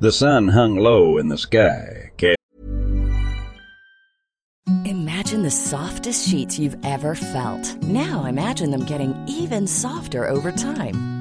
The 0.00 0.12
sun 0.12 0.46
hung 0.46 0.76
low 0.76 1.18
in 1.18 1.26
the 1.26 1.36
sky, 1.36 2.12
Imagine 4.84 5.42
the 5.42 5.50
softest 5.50 6.28
sheets 6.28 6.58
you've 6.58 6.76
ever 6.84 7.16
felt. 7.16 7.76
Now 7.82 8.24
imagine 8.26 8.70
them 8.70 8.84
getting 8.84 9.14
even 9.26 9.66
softer 9.66 10.28
over 10.28 10.52
time. 10.52 11.17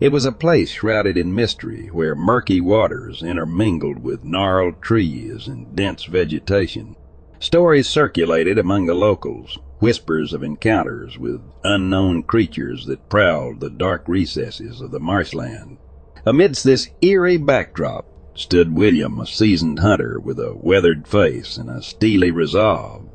It 0.00 0.12
was 0.12 0.24
a 0.24 0.32
place 0.32 0.70
shrouded 0.70 1.16
in 1.16 1.34
mystery 1.34 1.88
where 1.92 2.14
murky 2.14 2.60
waters 2.60 3.22
intermingled 3.22 4.02
with 4.02 4.24
gnarled 4.24 4.82
trees 4.82 5.46
and 5.46 5.74
dense 5.74 6.04
vegetation. 6.04 6.96
Stories 7.38 7.88
circulated 7.88 8.58
among 8.58 8.86
the 8.86 8.94
locals, 8.94 9.58
whispers 9.80 10.32
of 10.32 10.42
encounters 10.42 11.18
with 11.18 11.40
unknown 11.64 12.22
creatures 12.22 12.86
that 12.86 13.08
prowled 13.08 13.60
the 13.60 13.70
dark 13.70 14.04
recesses 14.06 14.80
of 14.80 14.90
the 14.90 15.00
marshland. 15.00 15.78
Amidst 16.24 16.62
this 16.62 16.88
eerie 17.00 17.36
backdrop 17.36 18.06
stood 18.34 18.76
William, 18.76 19.18
a 19.18 19.26
seasoned 19.26 19.80
hunter 19.80 20.20
with 20.20 20.38
a 20.38 20.54
weathered 20.54 21.08
face 21.08 21.56
and 21.56 21.68
a 21.68 21.82
steely 21.82 22.30
resolve. 22.30 23.08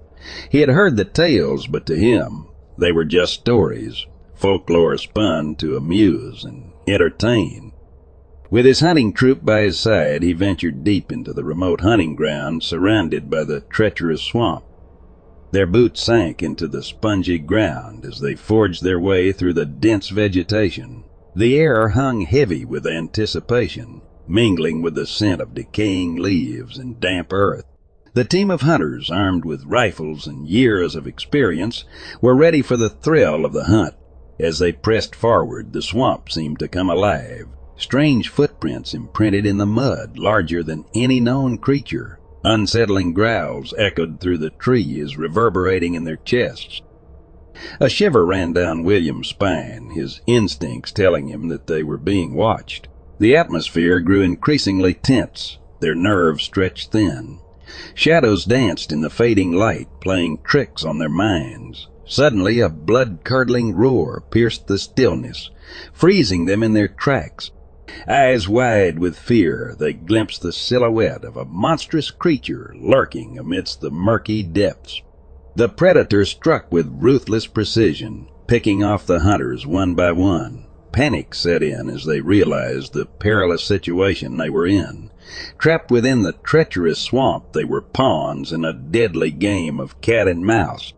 He 0.50 0.60
had 0.60 0.70
heard 0.70 0.98
the 0.98 1.06
tales, 1.06 1.68
but 1.68 1.86
to 1.86 1.96
him 1.96 2.48
they 2.78 2.92
were 2.92 3.06
just 3.06 3.34
stories, 3.34 4.06
folklore 4.38 4.98
spun 4.98 5.56
to 5.56 5.76
amuse 5.76 6.44
and 6.44 6.72
entertain. 6.88 7.74
With 8.50 8.66
his 8.66 8.80
hunting 8.80 9.12
troop 9.12 9.44
by 9.44 9.62
his 9.62 9.80
side, 9.80 10.24
he 10.24 10.32
ventured 10.32 10.84
deep 10.84 11.12
into 11.12 11.34
the 11.34 11.44
remote 11.44 11.82
hunting 11.82 12.16
ground 12.16 12.64
surrounded 12.64 13.30
by 13.30 13.44
the 13.44 13.62
treacherous 13.62 14.22
swamp. 14.22 14.64
Their 15.52 15.66
boots 15.66 16.04
sank 16.04 16.44
into 16.44 16.68
the 16.68 16.84
spongy 16.84 17.40
ground 17.40 18.06
as 18.06 18.20
they 18.20 18.36
forged 18.36 18.84
their 18.84 19.00
way 19.00 19.32
through 19.32 19.54
the 19.54 19.66
dense 19.66 20.10
vegetation. 20.10 21.04
The 21.36 21.58
air 21.58 21.90
hung 21.90 22.22
heavy 22.22 22.64
with 22.64 22.88
anticipation, 22.88 24.02
mingling 24.28 24.82
with 24.82 24.96
the 24.96 25.06
scent 25.06 25.42
of 25.42 25.54
decaying 25.54 26.18
leaves 26.18 26.78
and 26.78 27.00
damp 27.00 27.34
earth. 27.34 27.66
The 28.14 28.24
team 28.24 28.50
of 28.50 28.62
hunters, 28.62 29.12
armed 29.12 29.46
with 29.46 29.66
rifles 29.66 30.26
and 30.26 30.48
years 30.48 30.96
of 30.96 31.06
experience, 31.06 31.86
were 32.22 32.36
ready 32.36 32.62
for 32.62 32.76
the 32.76 32.90
thrill 32.90 33.46
of 33.46 33.54
the 33.54 33.66
hunt. 33.66 33.94
As 34.40 34.60
they 34.60 34.72
pressed 34.72 35.16
forward, 35.16 35.74
the 35.74 35.82
swamp 35.82 36.32
seemed 36.32 36.60
to 36.60 36.68
come 36.68 36.90
alive. 36.90 37.48
Strange 37.76 38.30
footprints 38.30 38.94
imprinted 38.94 39.46
in 39.46 39.58
the 39.58 39.66
mud, 39.66 40.18
larger 40.18 40.64
than 40.64 40.86
any 40.94 41.20
known 41.20 41.58
creature. 41.58 42.20
Unsettling 42.44 43.14
growls 43.14 43.74
echoed 43.78 44.20
through 44.20 44.38
the 44.38 44.52
trees, 44.52 45.18
reverberating 45.18 45.96
in 45.96 46.04
their 46.04 46.18
chests. 46.18 46.82
A 47.80 47.90
shiver 47.90 48.26
ran 48.26 48.54
down 48.54 48.84
William's 48.84 49.30
spine, 49.30 49.92
his 49.96 50.22
instincts 50.28 50.92
telling 50.92 51.28
him 51.28 51.48
that 51.48 51.66
they 51.66 51.82
were 51.82 51.98
being 51.98 52.36
watched. 52.36 52.88
The 53.20 53.36
atmosphere 53.36 54.00
grew 54.00 54.22
increasingly 54.22 54.94
tense, 54.94 55.58
their 55.80 55.96
nerves 55.96 56.44
stretched 56.44 56.92
thin. 56.92 57.40
Shadows 57.96 58.46
danced 58.46 58.92
in 58.92 59.02
the 59.02 59.10
fading 59.10 59.54
light, 59.54 59.88
playing 60.00 60.40
tricks 60.44 60.86
on 60.86 61.00
their 61.00 61.10
minds. 61.10 61.88
Suddenly, 62.08 62.62
a 62.62 62.70
blood 62.70 63.20
curdling 63.24 63.76
roar 63.76 64.24
pierced 64.32 64.68
the 64.68 64.78
stillness, 64.78 65.50
freezing 65.92 66.46
them 66.46 66.64
in 66.64 66.74
their 66.74 66.88
tracks. 66.88 67.52
Eyes 68.08 68.48
wide 68.48 68.98
with 68.98 69.18
fear, 69.18 69.76
they 69.78 69.94
glimpsed 69.94 70.42
the 70.42 70.54
silhouette 70.54 71.26
of 71.26 71.36
a 71.36 71.46
monstrous 71.46 72.10
creature 72.12 72.74
lurking 72.80 73.38
amidst 73.38 73.82
the 73.82 73.92
murky 73.92 74.42
depths. 74.42 75.02
The 75.56 75.68
predator 75.68 76.24
struck 76.24 76.72
with 76.72 76.94
ruthless 77.02 77.48
precision, 77.48 78.30
picking 78.48 78.84
off 78.84 79.06
the 79.06 79.20
hunters 79.20 79.66
one 79.66 79.96
by 79.96 80.12
one. 80.14 80.66
Panic 80.92 81.36
set 81.36 81.62
in 81.62 81.90
as 81.90 82.06
they 82.06 82.22
realized 82.22 82.94
the 82.94 83.06
perilous 83.06 83.64
situation 83.64 84.38
they 84.38 84.50
were 84.50 84.66
in. 84.66 85.12
Trapped 85.58 85.92
within 85.92 86.24
the 86.24 86.34
treacherous 86.34 87.00
swamp, 87.00 87.54
they 87.54 87.66
were 87.66 87.82
pawns 87.82 88.54
in 88.54 88.64
a 88.64 88.72
deadly 88.72 89.32
game 89.32 89.80
of 89.80 90.00
cat 90.00 90.28
and 90.28 90.46
mouse. 90.46 90.94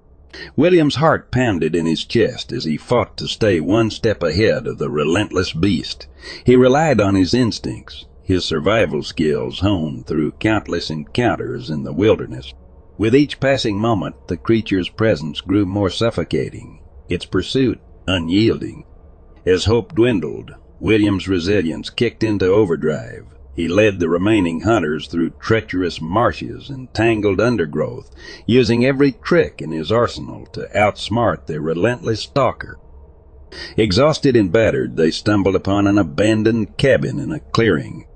William's 0.56 0.96
heart 0.96 1.31
pounded 1.31 1.76
in 1.76 1.86
his 1.86 2.06
chest 2.06 2.52
as 2.52 2.64
he 2.64 2.78
fought 2.78 3.18
to 3.18 3.28
stay 3.28 3.60
one 3.60 3.90
step 3.90 4.22
ahead 4.22 4.68
of 4.68 4.78
the 4.78 4.90
relentless 4.90 5.54
beast. 5.54 6.08
He 6.46 6.56
relied 6.56 7.02
on 7.02 7.16
his 7.16 7.34
instincts. 7.34 8.06
his 8.30 8.46
survival 8.46 9.02
skills 9.02 9.62
honed 9.62 10.06
through 10.06 10.31
countless 10.34 10.92
encounters 10.92 11.72
in 11.72 11.84
the 11.84 11.92
wilderness. 11.92 12.54
With 12.96 13.16
each 13.16 13.40
passing 13.40 13.80
moment, 13.80 14.28
the 14.28 14.38
creature's 14.38 14.88
presence 14.88 15.42
grew 15.42 15.66
more 15.66 15.90
suffocating, 15.90 16.80
its 17.10 17.25
pursuit 17.25 17.82
unyielding. 18.06 18.86
As 19.48 19.66
hope 19.66 19.96
dwindled, 19.96 20.52
William's 20.80 21.28
resilience 21.28 21.90
kicked 21.90 22.24
into 22.24 22.46
overdrive. 22.46 23.25
He 23.60 23.68
led 23.68 24.00
the 24.00 24.08
remaining 24.08 24.62
hunters 24.62 25.08
through 25.08 25.32
treacherous 25.32 26.00
marshes 26.00 26.70
and 26.70 26.94
tangled 26.94 27.42
undergrowth, 27.42 28.10
using 28.46 28.86
every 28.86 29.12
trick 29.12 29.62
in 29.62 29.72
his 29.72 29.92
arsenal 29.92 30.46
to 30.54 30.70
outsmart 30.74 31.46
their 31.46 31.60
relentless 31.60 32.22
stalker. 32.22 32.80
Exhausted 33.76 34.38
and 34.38 34.50
battered, 34.50 34.96
they 34.96 35.12
stumbled 35.12 35.58
upon 35.58 35.88
an 35.88 35.98
abandoned 35.98 36.78
cabin 36.78 37.20
in 37.20 37.34
a 37.34 37.42
clearing. 37.42 38.08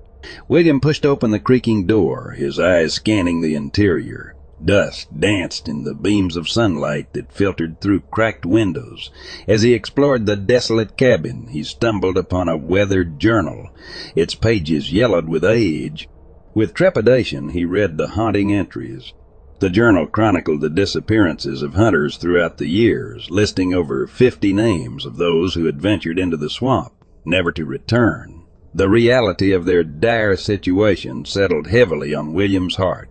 William 0.47 0.79
pushed 0.79 1.05
open 1.05 1.31
the 1.31 1.39
creaking 1.39 1.87
door, 1.87 2.35
his 2.37 2.57
eyes 2.57 2.93
scanning 2.93 3.41
the 3.41 3.53
interior. 3.53 4.37
Dust 4.65 5.19
danced 5.19 5.67
in 5.67 5.83
the 5.83 5.93
beams 5.93 6.37
of 6.37 6.47
sunlight 6.47 7.11
that 7.13 7.33
filtered 7.33 7.81
through 7.81 8.03
cracked 8.11 8.45
windows. 8.45 9.11
As 9.45 9.61
he 9.61 9.73
explored 9.73 10.25
the 10.25 10.37
desolate 10.37 10.95
cabin, 10.95 11.47
he 11.47 11.63
stumbled 11.63 12.17
upon 12.17 12.47
a 12.47 12.55
weathered 12.55 13.19
journal, 13.19 13.71
its 14.15 14.35
pages 14.35 14.93
yellowed 14.93 15.27
with 15.27 15.43
age. 15.43 16.07
With 16.53 16.73
trepidation, 16.73 17.49
he 17.49 17.65
read 17.65 17.97
the 17.97 18.09
haunting 18.09 18.53
entries. 18.53 19.11
The 19.59 19.69
journal 19.69 20.07
chronicled 20.07 20.61
the 20.61 20.69
disappearances 20.69 21.61
of 21.61 21.73
hunters 21.73 22.15
throughout 22.15 22.57
the 22.57 22.69
years, 22.69 23.29
listing 23.29 23.73
over 23.73 24.07
fifty 24.07 24.53
names 24.53 25.05
of 25.05 25.17
those 25.17 25.55
who 25.55 25.65
had 25.65 25.81
ventured 25.81 26.17
into 26.17 26.37
the 26.37 26.49
swamp, 26.49 26.93
never 27.25 27.51
to 27.51 27.65
return. 27.65 28.43
The 28.73 28.89
reality 28.89 29.51
of 29.51 29.65
their 29.65 29.83
dire 29.83 30.37
situation 30.37 31.25
settled 31.25 31.67
heavily 31.67 32.15
on 32.15 32.33
William's 32.33 32.77
heart 32.77 33.09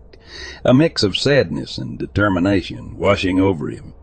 a 0.63 0.73
mix 0.73 1.03
of 1.03 1.17
sadness 1.17 1.77
and 1.77 1.99
determination 1.99 2.97
washing 2.97 3.39
over 3.39 3.69
him. 3.69 3.93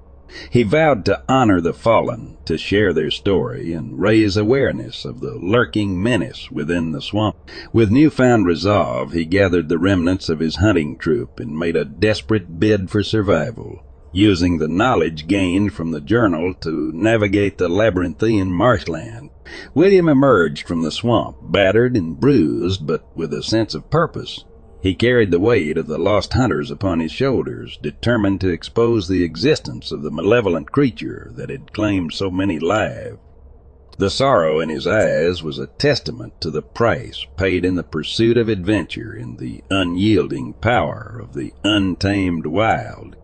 He 0.48 0.62
vowed 0.62 1.04
to 1.06 1.24
honor 1.28 1.60
the 1.60 1.72
fallen, 1.72 2.38
to 2.44 2.56
share 2.56 2.92
their 2.92 3.10
story, 3.10 3.72
and 3.72 4.00
raise 4.00 4.36
awareness 4.36 5.04
of 5.04 5.18
the 5.18 5.34
lurking 5.34 6.00
menace 6.00 6.52
within 6.52 6.92
the 6.92 7.02
swamp. 7.02 7.36
With 7.72 7.90
newfound 7.90 8.46
resolve, 8.46 9.12
he 9.12 9.24
gathered 9.24 9.68
the 9.68 9.78
remnants 9.78 10.28
of 10.28 10.38
his 10.38 10.56
hunting 10.56 10.96
troop 10.96 11.40
and 11.40 11.58
made 11.58 11.74
a 11.74 11.84
desperate 11.84 12.60
bid 12.60 12.90
for 12.90 13.02
survival, 13.02 13.82
using 14.12 14.58
the 14.58 14.68
knowledge 14.68 15.26
gained 15.26 15.72
from 15.72 15.90
the 15.90 16.00
journal 16.00 16.54
to 16.60 16.92
navigate 16.94 17.58
the 17.58 17.68
labyrinthine 17.68 18.52
marshland. 18.52 19.30
William 19.74 20.08
emerged 20.08 20.66
from 20.66 20.82
the 20.82 20.92
swamp, 20.92 21.38
battered 21.42 21.96
and 21.96 22.20
bruised, 22.20 22.86
but 22.86 23.04
with 23.16 23.34
a 23.34 23.42
sense 23.42 23.74
of 23.74 23.90
purpose. 23.90 24.44
He 24.82 24.94
carried 24.94 25.30
the 25.30 25.38
weight 25.38 25.76
of 25.76 25.88
the 25.88 25.98
lost 25.98 26.32
hunters 26.32 26.70
upon 26.70 27.00
his 27.00 27.12
shoulders, 27.12 27.78
determined 27.82 28.40
to 28.40 28.48
expose 28.48 29.08
the 29.08 29.22
existence 29.22 29.92
of 29.92 30.02
the 30.02 30.10
malevolent 30.10 30.72
creature 30.72 31.30
that 31.36 31.50
had 31.50 31.74
claimed 31.74 32.14
so 32.14 32.30
many 32.30 32.58
lives. 32.58 33.18
The 33.98 34.08
sorrow 34.08 34.60
in 34.60 34.70
his 34.70 34.86
eyes 34.86 35.42
was 35.42 35.58
a 35.58 35.66
testament 35.66 36.40
to 36.40 36.50
the 36.50 36.62
price 36.62 37.26
paid 37.36 37.66
in 37.66 37.74
the 37.74 37.82
pursuit 37.82 38.38
of 38.38 38.48
adventure 38.48 39.14
in 39.14 39.36
the 39.36 39.62
unyielding 39.68 40.54
power 40.54 41.20
of 41.22 41.34
the 41.34 41.52
untamed 41.62 42.46
wild. 42.46 43.16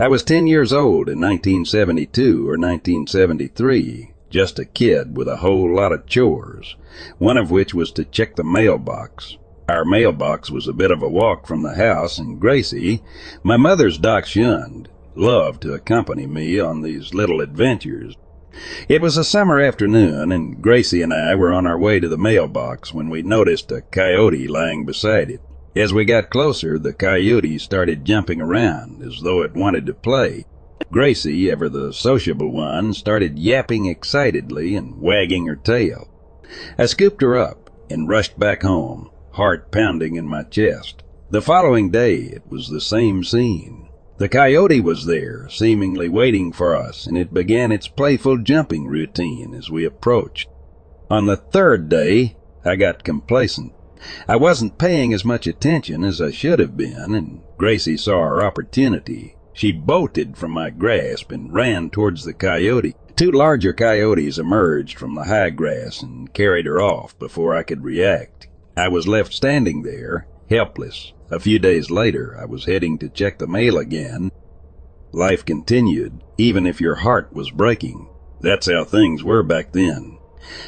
I 0.00 0.06
was 0.06 0.22
10 0.22 0.46
years 0.46 0.72
old 0.72 1.08
in 1.08 1.18
1972 1.20 2.48
or 2.48 2.56
1973, 2.56 4.12
just 4.30 4.60
a 4.60 4.64
kid 4.64 5.16
with 5.16 5.26
a 5.26 5.38
whole 5.38 5.74
lot 5.74 5.90
of 5.90 6.06
chores, 6.06 6.76
one 7.18 7.36
of 7.36 7.50
which 7.50 7.74
was 7.74 7.90
to 7.92 8.04
check 8.04 8.36
the 8.36 8.44
mailbox. 8.44 9.38
Our 9.68 9.84
mailbox 9.84 10.52
was 10.52 10.68
a 10.68 10.72
bit 10.72 10.92
of 10.92 11.02
a 11.02 11.08
walk 11.08 11.48
from 11.48 11.64
the 11.64 11.74
house, 11.74 12.16
and 12.16 12.38
Gracie, 12.40 13.02
my 13.42 13.56
mother's 13.56 13.98
dachshund, 13.98 14.88
loved 15.16 15.62
to 15.62 15.74
accompany 15.74 16.28
me 16.28 16.60
on 16.60 16.82
these 16.82 17.12
little 17.12 17.40
adventures. 17.40 18.14
It 18.88 19.02
was 19.02 19.16
a 19.16 19.24
summer 19.24 19.58
afternoon, 19.58 20.30
and 20.30 20.62
Gracie 20.62 21.02
and 21.02 21.12
I 21.12 21.34
were 21.34 21.52
on 21.52 21.66
our 21.66 21.78
way 21.78 21.98
to 21.98 22.08
the 22.08 22.16
mailbox 22.16 22.94
when 22.94 23.10
we 23.10 23.22
noticed 23.22 23.72
a 23.72 23.80
coyote 23.80 24.46
lying 24.46 24.86
beside 24.86 25.28
it. 25.28 25.40
As 25.78 25.94
we 25.94 26.04
got 26.04 26.28
closer, 26.28 26.76
the 26.76 26.92
coyote 26.92 27.56
started 27.56 28.04
jumping 28.04 28.40
around 28.40 29.00
as 29.00 29.20
though 29.20 29.42
it 29.42 29.54
wanted 29.54 29.86
to 29.86 29.94
play. 29.94 30.44
Gracie, 30.90 31.48
ever 31.52 31.68
the 31.68 31.92
sociable 31.92 32.50
one, 32.50 32.92
started 32.92 33.38
yapping 33.38 33.86
excitedly 33.86 34.74
and 34.74 35.00
wagging 35.00 35.46
her 35.46 35.54
tail. 35.54 36.08
I 36.76 36.86
scooped 36.86 37.22
her 37.22 37.36
up 37.36 37.70
and 37.88 38.08
rushed 38.08 38.40
back 38.40 38.64
home, 38.64 39.10
heart 39.30 39.70
pounding 39.70 40.16
in 40.16 40.26
my 40.26 40.42
chest. 40.42 41.04
The 41.30 41.40
following 41.40 41.92
day, 41.92 42.22
it 42.22 42.42
was 42.48 42.68
the 42.68 42.80
same 42.80 43.22
scene. 43.22 43.88
The 44.16 44.28
coyote 44.28 44.80
was 44.80 45.06
there, 45.06 45.48
seemingly 45.48 46.08
waiting 46.08 46.50
for 46.50 46.74
us, 46.74 47.06
and 47.06 47.16
it 47.16 47.32
began 47.32 47.70
its 47.70 47.86
playful 47.86 48.38
jumping 48.38 48.88
routine 48.88 49.54
as 49.54 49.70
we 49.70 49.84
approached. 49.84 50.48
On 51.08 51.26
the 51.26 51.36
third 51.36 51.88
day, 51.88 52.36
I 52.64 52.74
got 52.74 53.04
complacent. 53.04 53.72
I 54.26 54.36
wasn't 54.36 54.78
paying 54.78 55.12
as 55.12 55.24
much 55.24 55.46
attention 55.46 56.04
as 56.04 56.20
I 56.20 56.30
should 56.30 56.58
have 56.58 56.76
been, 56.76 57.14
and 57.14 57.40
Gracie 57.56 57.96
saw 57.96 58.20
her 58.20 58.44
opportunity. 58.44 59.36
She 59.52 59.72
bolted 59.72 60.36
from 60.36 60.52
my 60.52 60.70
grasp 60.70 61.32
and 61.32 61.52
ran 61.52 61.90
towards 61.90 62.24
the 62.24 62.32
coyote. 62.32 62.94
Two 63.16 63.32
larger 63.32 63.72
coyotes 63.72 64.38
emerged 64.38 64.98
from 64.98 65.16
the 65.16 65.24
high 65.24 65.50
grass 65.50 66.02
and 66.02 66.32
carried 66.32 66.66
her 66.66 66.80
off 66.80 67.18
before 67.18 67.56
I 67.56 67.64
could 67.64 67.82
react. 67.82 68.46
I 68.76 68.86
was 68.86 69.08
left 69.08 69.34
standing 69.34 69.82
there, 69.82 70.28
helpless. 70.48 71.12
A 71.30 71.40
few 71.40 71.58
days 71.58 71.90
later, 71.90 72.38
I 72.40 72.44
was 72.44 72.66
heading 72.66 72.98
to 72.98 73.08
check 73.08 73.38
the 73.38 73.48
mail 73.48 73.76
again. 73.76 74.30
Life 75.10 75.44
continued, 75.44 76.22
even 76.36 76.66
if 76.66 76.80
your 76.80 76.96
heart 76.96 77.32
was 77.32 77.50
breaking. 77.50 78.08
That's 78.40 78.70
how 78.70 78.84
things 78.84 79.24
were 79.24 79.42
back 79.42 79.72
then. 79.72 80.17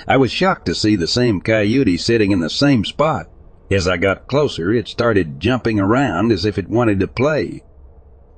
I 0.07 0.17
was 0.17 0.31
shocked 0.31 0.67
to 0.67 0.75
see 0.75 0.97
the 0.97 1.07
same 1.07 1.41
coyote 1.41 1.97
sitting 1.97 2.31
in 2.31 2.41
the 2.41 2.51
same 2.51 2.85
spot. 2.85 3.29
As 3.71 3.87
I 3.87 3.97
got 3.97 4.27
closer, 4.27 4.73
it 4.73 4.89
started 4.89 5.39
jumping 5.39 5.79
around 5.79 6.33
as 6.33 6.45
if 6.45 6.59
it 6.59 6.69
wanted 6.69 6.99
to 7.01 7.09
play. 7.09 7.63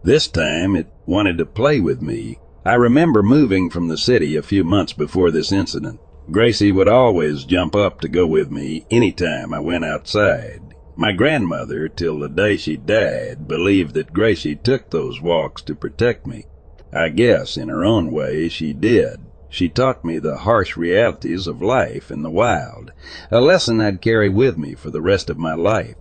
This 0.03 0.29
time, 0.29 0.77
it 0.77 0.93
wanted 1.07 1.39
to 1.39 1.47
play 1.47 1.81
with 1.81 2.03
me. 2.03 2.39
I 2.65 2.75
remember 2.75 3.23
moving 3.23 3.71
from 3.71 3.89
the 3.89 3.97
city 3.97 4.37
a 4.37 4.43
few 4.43 4.63
months 4.63 4.93
before 4.93 5.31
this 5.31 5.51
incident. 5.53 6.01
Gracie 6.31 6.71
would 6.71 6.89
always 6.89 7.45
jump 7.45 7.75
up 7.75 8.01
to 8.01 8.09
go 8.09 8.27
with 8.27 8.51
me 8.51 8.87
any 8.91 9.11
time 9.11 9.55
I 9.55 9.61
went 9.61 9.85
outside. 9.85 10.75
My 10.97 11.13
grandmother, 11.13 11.89
till 11.89 12.19
the 12.19 12.29
day 12.29 12.57
she 12.57 12.77
died, 12.77 13.49
believed 13.49 13.95
that 13.95 14.13
Gracie 14.13 14.55
took 14.55 14.91
those 14.91 15.21
walks 15.21 15.63
to 15.63 15.75
protect 15.75 16.27
me. 16.27 16.45
I 16.93 17.09
guess, 17.09 17.57
in 17.57 17.69
her 17.71 17.85
own 17.85 18.13
way, 18.13 18.49
she 18.49 18.73
did. 18.73 19.19
She 19.53 19.69
taught 19.69 20.03
me 20.03 20.19
the 20.19 20.39
harsh 20.39 20.79
realities 20.79 21.47
of 21.47 21.61
life 21.61 22.11
in 22.11 22.23
the 22.23 22.31
wild, 22.31 22.91
a 23.31 23.39
lesson 23.39 23.83
I'd 23.83 24.01
carry 24.01 24.31
with 24.31 24.57
me 24.57 24.75
for 24.75 24.89
the 24.89 25.03
rest 25.03 25.29
of 25.29 25.37
my 25.37 25.53
life. 25.53 25.95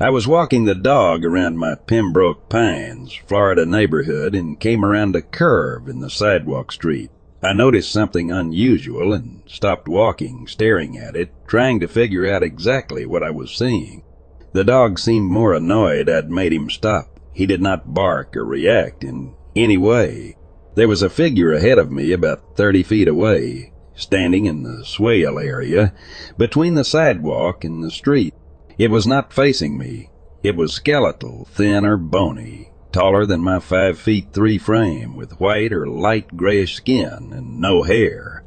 I 0.00 0.08
was 0.08 0.26
walking 0.26 0.64
the 0.64 0.74
dog 0.74 1.26
around 1.26 1.58
my 1.58 1.74
Pembroke 1.74 2.48
Pines, 2.48 3.12
Florida 3.26 3.66
neighborhood 3.66 4.34
and 4.34 4.58
came 4.58 4.82
around 4.82 5.14
a 5.14 5.20
curve 5.20 5.90
in 5.90 6.00
the 6.00 6.08
sidewalk 6.08 6.72
street. 6.72 7.10
I 7.42 7.52
noticed 7.52 7.92
something 7.92 8.32
unusual 8.32 9.12
and 9.12 9.42
stopped 9.44 9.88
walking, 9.88 10.46
staring 10.46 10.96
at 10.96 11.14
it, 11.14 11.34
trying 11.46 11.80
to 11.80 11.86
figure 11.86 12.26
out 12.26 12.42
exactly 12.42 13.04
what 13.04 13.22
I 13.22 13.30
was 13.30 13.54
seeing. 13.54 14.04
The 14.56 14.64
dog 14.64 14.98
seemed 14.98 15.30
more 15.30 15.52
annoyed 15.52 16.08
I'd 16.08 16.30
made 16.30 16.54
him 16.54 16.70
stop. 16.70 17.20
He 17.34 17.44
did 17.44 17.60
not 17.60 17.92
bark 17.92 18.34
or 18.34 18.42
react 18.46 19.04
in 19.04 19.34
any 19.54 19.76
way. 19.76 20.38
There 20.76 20.88
was 20.88 21.02
a 21.02 21.10
figure 21.10 21.52
ahead 21.52 21.76
of 21.76 21.92
me 21.92 22.10
about 22.10 22.56
thirty 22.56 22.82
feet 22.82 23.06
away, 23.06 23.74
standing 23.94 24.46
in 24.46 24.62
the 24.62 24.82
swale 24.82 25.38
area, 25.38 25.92
between 26.38 26.72
the 26.72 26.84
sidewalk 26.84 27.64
and 27.64 27.84
the 27.84 27.90
street. 27.90 28.32
It 28.78 28.90
was 28.90 29.06
not 29.06 29.30
facing 29.30 29.76
me. 29.76 30.08
It 30.42 30.56
was 30.56 30.72
skeletal, 30.72 31.46
thin 31.50 31.84
or 31.84 31.98
bony, 31.98 32.70
taller 32.92 33.26
than 33.26 33.42
my 33.42 33.58
five 33.58 33.98
feet 33.98 34.28
three 34.32 34.56
frame, 34.56 35.16
with 35.16 35.38
white 35.38 35.74
or 35.74 35.86
light 35.86 36.34
grayish 36.34 36.76
skin 36.76 37.30
and 37.30 37.60
no 37.60 37.82
hair. 37.82 38.42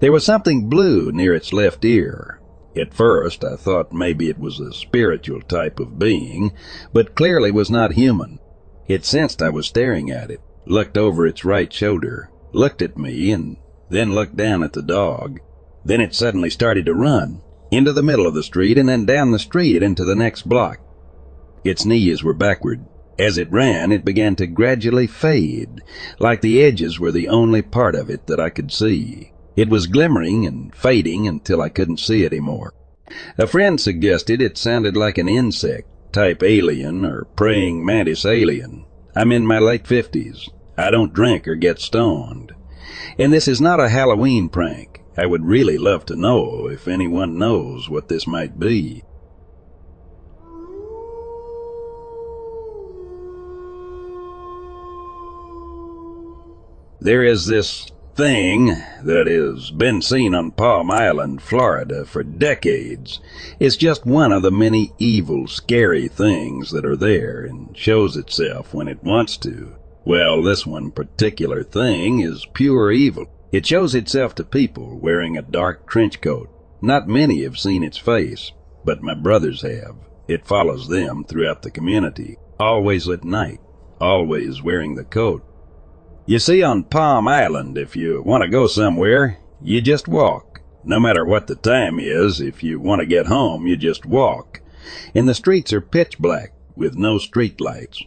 There 0.00 0.12
was 0.12 0.22
something 0.22 0.68
blue 0.68 1.12
near 1.12 1.34
its 1.34 1.54
left 1.54 1.82
ear, 1.82 2.42
at 2.76 2.94
first, 2.94 3.44
I 3.44 3.56
thought 3.56 3.92
maybe 3.92 4.28
it 4.28 4.38
was 4.38 4.60
a 4.60 4.72
spiritual 4.72 5.40
type 5.42 5.80
of 5.80 5.98
being, 5.98 6.52
but 6.92 7.14
clearly 7.14 7.50
was 7.50 7.70
not 7.70 7.92
human. 7.92 8.38
It 8.86 9.04
sensed 9.04 9.42
I 9.42 9.48
was 9.50 9.66
staring 9.66 10.10
at 10.10 10.30
it, 10.30 10.40
looked 10.66 10.96
over 10.96 11.26
its 11.26 11.44
right 11.44 11.72
shoulder, 11.72 12.30
looked 12.52 12.82
at 12.82 12.98
me, 12.98 13.32
and 13.32 13.56
then 13.90 14.14
looked 14.14 14.36
down 14.36 14.62
at 14.62 14.72
the 14.72 14.82
dog. 14.82 15.40
Then 15.84 16.00
it 16.00 16.14
suddenly 16.14 16.50
started 16.50 16.86
to 16.86 16.94
run. 16.94 17.42
into 17.70 17.92
the 17.92 18.02
middle 18.02 18.26
of 18.26 18.34
the 18.34 18.42
street, 18.42 18.78
and 18.78 18.88
then 18.88 19.04
down 19.04 19.32
the 19.32 19.38
street 19.38 19.82
into 19.82 20.04
the 20.04 20.14
next 20.14 20.48
block. 20.48 20.78
Its 21.64 21.84
knees 21.84 22.22
were 22.22 22.34
backward. 22.34 22.84
As 23.18 23.38
it 23.38 23.50
ran, 23.50 23.92
it 23.92 24.04
began 24.04 24.36
to 24.36 24.46
gradually 24.46 25.06
fade, 25.06 25.80
like 26.18 26.42
the 26.42 26.62
edges 26.62 27.00
were 27.00 27.10
the 27.10 27.28
only 27.28 27.62
part 27.62 27.94
of 27.94 28.10
it 28.10 28.26
that 28.26 28.38
I 28.38 28.50
could 28.50 28.70
see. 28.70 29.32
It 29.56 29.70
was 29.70 29.86
glimmering 29.86 30.46
and 30.46 30.74
fading 30.74 31.26
until 31.26 31.62
I 31.62 31.70
couldn't 31.70 31.98
see 31.98 32.24
it 32.24 32.32
anymore. 32.32 32.74
A 33.38 33.46
friend 33.46 33.80
suggested 33.80 34.42
it 34.42 34.58
sounded 34.58 34.96
like 34.96 35.16
an 35.16 35.28
insect, 35.28 35.88
type 36.12 36.42
alien 36.42 37.06
or 37.06 37.24
praying 37.36 37.84
mantis 37.84 38.26
alien. 38.26 38.84
I'm 39.14 39.32
in 39.32 39.46
my 39.46 39.58
late 39.58 39.86
fifties. 39.86 40.50
I 40.76 40.90
don't 40.90 41.14
drink 41.14 41.48
or 41.48 41.54
get 41.54 41.78
stoned. 41.78 42.52
And 43.18 43.32
this 43.32 43.48
is 43.48 43.60
not 43.60 43.80
a 43.80 43.88
Halloween 43.88 44.50
prank. 44.50 45.02
I 45.16 45.24
would 45.24 45.46
really 45.46 45.78
love 45.78 46.04
to 46.06 46.16
know 46.16 46.68
if 46.68 46.86
anyone 46.86 47.38
knows 47.38 47.88
what 47.88 48.08
this 48.08 48.26
might 48.26 48.58
be. 48.60 49.02
There 57.00 57.24
is 57.24 57.46
this 57.46 57.86
thing 58.16 58.68
that 59.02 59.26
has 59.26 59.70
been 59.70 60.00
seen 60.00 60.34
on 60.34 60.50
Palm 60.50 60.90
Island, 60.90 61.42
Florida 61.42 62.06
for 62.06 62.22
decades. 62.22 63.20
is 63.60 63.76
just 63.76 64.06
one 64.06 64.32
of 64.32 64.40
the 64.40 64.50
many 64.50 64.92
evil, 64.98 65.46
scary 65.46 66.08
things 66.08 66.70
that 66.70 66.86
are 66.86 66.96
there 66.96 67.44
and 67.44 67.76
shows 67.76 68.16
itself 68.16 68.72
when 68.72 68.88
it 68.88 69.04
wants 69.04 69.36
to. 69.36 69.76
Well, 70.06 70.42
this 70.42 70.66
one 70.66 70.92
particular 70.92 71.62
thing 71.62 72.20
is 72.20 72.46
pure 72.54 72.90
evil. 72.90 73.26
It 73.52 73.66
shows 73.66 73.94
itself 73.94 74.34
to 74.36 74.44
people 74.44 74.98
wearing 74.98 75.36
a 75.36 75.42
dark 75.42 75.86
trench 75.86 76.22
coat. 76.22 76.48
Not 76.80 77.08
many 77.08 77.42
have 77.42 77.58
seen 77.58 77.82
its 77.82 77.98
face, 77.98 78.50
but 78.82 79.02
my 79.02 79.12
brothers 79.12 79.60
have. 79.60 79.96
It 80.26 80.46
follows 80.46 80.88
them 80.88 81.24
throughout 81.24 81.62
the 81.62 81.70
community, 81.70 82.38
always 82.58 83.10
at 83.10 83.24
night, 83.24 83.60
always 84.00 84.62
wearing 84.62 84.94
the 84.94 85.04
coat. 85.04 85.44
You 86.28 86.40
see, 86.40 86.60
on 86.60 86.82
Palm 86.82 87.28
Island, 87.28 87.78
if 87.78 87.94
you 87.94 88.20
want 88.20 88.42
to 88.42 88.48
go 88.48 88.66
somewhere, 88.66 89.38
you 89.62 89.80
just 89.80 90.08
walk. 90.08 90.60
No 90.82 90.98
matter 90.98 91.24
what 91.24 91.46
the 91.46 91.54
time 91.54 92.00
is, 92.00 92.40
if 92.40 92.64
you 92.64 92.80
want 92.80 92.98
to 92.98 93.06
get 93.06 93.26
home, 93.26 93.68
you 93.68 93.76
just 93.76 94.04
walk. 94.04 94.60
And 95.14 95.28
the 95.28 95.34
streets 95.34 95.72
are 95.72 95.80
pitch 95.80 96.18
black, 96.18 96.52
with 96.74 96.96
no 96.96 97.18
street 97.18 97.60
lights. 97.60 98.02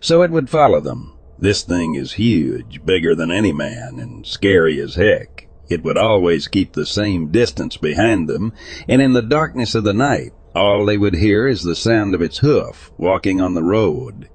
So 0.00 0.20
it 0.20 0.30
would 0.30 0.50
follow 0.50 0.80
them. 0.80 1.14
This 1.38 1.62
thing 1.62 1.94
is 1.94 2.12
huge, 2.12 2.84
bigger 2.84 3.14
than 3.14 3.30
any 3.30 3.54
man, 3.54 3.98
and 3.98 4.26
scary 4.26 4.78
as 4.78 4.96
heck. 4.96 5.48
It 5.70 5.82
would 5.82 5.96
always 5.96 6.46
keep 6.46 6.74
the 6.74 6.84
same 6.84 7.30
distance 7.30 7.78
behind 7.78 8.28
them, 8.28 8.52
and 8.86 9.00
in 9.00 9.14
the 9.14 9.22
darkness 9.22 9.74
of 9.74 9.84
the 9.84 9.94
night, 9.94 10.34
all 10.54 10.84
they 10.84 10.98
would 10.98 11.14
hear 11.14 11.48
is 11.48 11.62
the 11.62 11.74
sound 11.74 12.14
of 12.14 12.20
its 12.20 12.38
hoof 12.38 12.92
walking 12.98 13.40
on 13.40 13.54
the 13.54 13.62
road. 13.62 14.28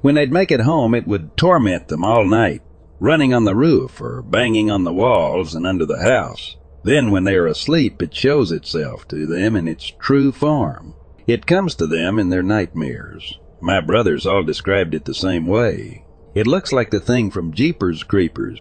When 0.00 0.14
they'd 0.14 0.32
make 0.32 0.50
it 0.50 0.60
home, 0.60 0.94
it 0.94 1.06
would 1.06 1.36
torment 1.36 1.88
them 1.88 2.04
all 2.04 2.24
night, 2.24 2.62
running 3.00 3.34
on 3.34 3.44
the 3.44 3.54
roof 3.54 4.00
or 4.00 4.22
banging 4.22 4.70
on 4.70 4.84
the 4.84 4.92
walls 4.92 5.54
and 5.54 5.66
under 5.66 5.86
the 5.86 6.02
house. 6.02 6.56
Then, 6.84 7.10
when 7.10 7.24
they 7.24 7.34
are 7.34 7.46
asleep, 7.46 8.02
it 8.02 8.14
shows 8.14 8.52
itself 8.52 9.08
to 9.08 9.26
them 9.26 9.56
in 9.56 9.66
its 9.66 9.92
true 9.98 10.32
form. 10.32 10.94
It 11.26 11.46
comes 11.46 11.74
to 11.76 11.86
them 11.86 12.18
in 12.18 12.28
their 12.28 12.42
nightmares. 12.42 13.38
My 13.60 13.80
brothers 13.80 14.26
all 14.26 14.42
described 14.42 14.94
it 14.94 15.06
the 15.06 15.14
same 15.14 15.46
way. 15.46 16.04
It 16.34 16.46
looks 16.46 16.72
like 16.72 16.90
the 16.90 17.00
thing 17.00 17.30
from 17.30 17.54
Jeepers 17.54 18.02
Creepers. 18.02 18.58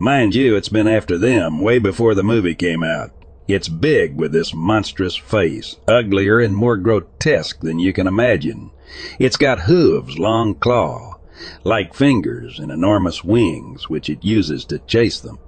Mind 0.00 0.34
you, 0.34 0.56
it's 0.56 0.68
been 0.68 0.88
after 0.88 1.18
them 1.18 1.60
way 1.60 1.78
before 1.78 2.14
the 2.14 2.24
movie 2.24 2.54
came 2.54 2.82
out. 2.82 3.10
It's 3.46 3.68
big 3.68 4.16
with 4.16 4.32
this 4.32 4.52
monstrous 4.52 5.16
face, 5.16 5.76
uglier 5.86 6.40
and 6.40 6.54
more 6.54 6.76
grotesque 6.76 7.60
than 7.60 7.78
you 7.78 7.92
can 7.92 8.06
imagine. 8.06 8.70
It's 9.18 9.36
got 9.36 9.62
hooves, 9.62 10.18
long 10.18 10.54
claw, 10.54 11.16
like 11.64 11.94
fingers 11.94 12.58
and 12.58 12.70
enormous 12.70 13.22
wings, 13.22 13.88
which 13.88 14.08
it 14.08 14.24
uses 14.24 14.64
to 14.66 14.78
chase 14.80 15.20
them. 15.20 15.38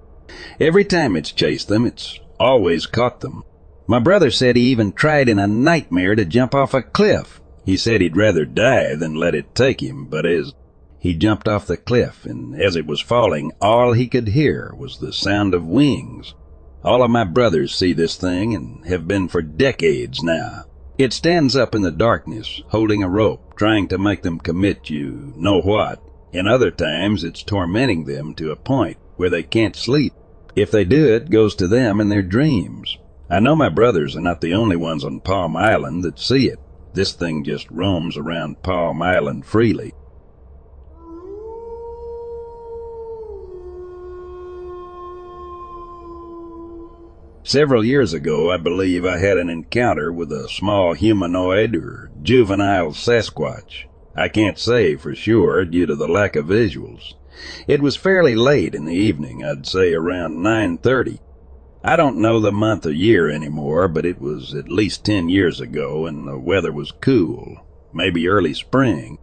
Every 0.59 0.85
time 0.85 1.17
it's 1.17 1.33
chased 1.33 1.69
them, 1.69 1.87
it's 1.87 2.19
always 2.39 2.87
caught 2.87 3.21
them. 3.21 3.45
My 3.87 3.99
brother 3.99 4.31
said 4.31 4.57
he 4.57 4.63
even 4.65 4.93
tried 4.93 5.29
in 5.29 5.39
a 5.39 5.47
nightmare 5.47 6.15
to 6.15 6.25
jump 6.25 6.55
off 6.55 6.75
a 6.75 6.83
cliff, 6.83 7.41
he 7.65 7.77
said 7.77 8.01
he'd 8.01 8.17
rather 8.17 8.45
die 8.45 8.95
than 8.95 9.15
let 9.15 9.35
it 9.35 9.55
take 9.55 9.83
him, 9.83 10.07
but 10.07 10.25
as 10.27 10.55
he 10.99 11.15
jumped 11.15 11.49
off 11.49 11.67
the 11.67 11.77
cliff, 11.77 12.25
and 12.25 12.61
as 12.61 12.77
it 12.77 12.87
was 12.87 13.01
falling, 13.01 13.53
all 13.61 13.93
he 13.93 14.07
could 14.07 14.29
hear 14.29 14.75
was 14.77 14.99
the 14.99 15.13
sound 15.13 15.55
of 15.55 15.65
wings. 15.65 16.35
All 16.83 17.03
of 17.03 17.11
my 17.11 17.25
brothers 17.25 17.75
see 17.75 17.93
this 17.93 18.17
thing 18.17 18.55
and 18.55 18.85
have 18.87 19.07
been 19.07 19.29
for 19.29 19.43
decades 19.43 20.23
now. 20.23 20.65
It 21.00 21.14
stands 21.14 21.57
up 21.57 21.75
in 21.75 21.80
the 21.80 21.90
darkness, 21.90 22.61
holding 22.69 23.02
a 23.02 23.09
rope, 23.09 23.57
trying 23.57 23.88
to 23.88 23.97
make 23.97 24.21
them 24.21 24.38
commit 24.38 24.90
you 24.90 25.33
know 25.35 25.59
what. 25.59 26.02
And 26.35 26.47
other 26.47 26.71
times 26.71 27.25
it's 27.25 27.42
tormenting 27.42 28.04
them 28.04 28.35
to 28.35 28.50
a 28.50 28.57
point 28.57 28.99
where 29.16 29.30
they 29.30 29.42
can't 29.42 29.75
sleep. 29.75 30.12
If 30.54 30.71
they 30.71 30.85
do, 30.85 31.14
it 31.14 31.30
goes 31.30 31.54
to 31.54 31.66
them 31.66 32.02
in 32.02 32.11
their 32.11 32.21
dreams. 32.21 32.99
I 33.30 33.40
know 33.40 33.57
my 33.57 33.71
brothers 33.71 34.14
are 34.14 34.21
not 34.21 34.42
the 34.42 34.52
only 34.52 34.76
ones 34.76 35.02
on 35.02 35.21
Palm 35.21 35.57
Island 35.57 36.04
that 36.04 36.19
see 36.19 36.50
it. 36.50 36.59
This 36.92 37.14
thing 37.14 37.45
just 37.45 37.71
roams 37.71 38.19
around 38.19 38.62
Palm 38.62 39.00
Island 39.00 39.47
freely. 39.47 39.95
Several 47.43 47.83
years 47.83 48.13
ago, 48.13 48.51
I 48.51 48.59
believe 48.59 49.07
I 49.07 49.19
had 49.19 49.39
an 49.39 49.49
encounter 49.49 50.13
with 50.13 50.31
a 50.31 50.49
small 50.49 50.93
humanoid 50.93 51.75
or 51.75 52.11
juvenile 52.23 52.93
Sasquatch. 52.93 53.87
I 54.15 54.29
can't 54.29 54.59
say 54.59 54.97
for 54.97 55.15
sure 55.15 55.65
due 55.65 55.87
to 55.87 55.95
the 55.97 56.07
lack 56.07 56.37
of 56.37 56.47
visuals. 56.47 57.15
It 57.67 57.81
was 57.81 57.97
fairly 57.97 58.35
late 58.35 58.75
in 58.75 58.85
the 58.85 58.95
evening, 58.95 59.43
I'd 59.43 59.67
say 59.67 59.95
around 59.95 60.37
9.30. 60.37 61.19
I 61.83 61.97
don't 61.97 62.19
know 62.19 62.41
the 62.41 62.53
month 62.53 62.85
or 62.85 62.93
year 62.93 63.31
anymore, 63.31 63.89
but 63.89 64.05
it 64.05 64.21
was 64.21 64.55
at 64.55 64.69
least 64.69 65.07
ten 65.07 65.31
years 65.31 65.61
ago 65.61 66.05
and 66.05 66.29
the 66.29 66.39
weather 66.39 66.71
was 66.71 66.93
cool, 66.93 67.67
maybe 67.95 68.29
early 68.29 68.53
spring. 68.53 69.17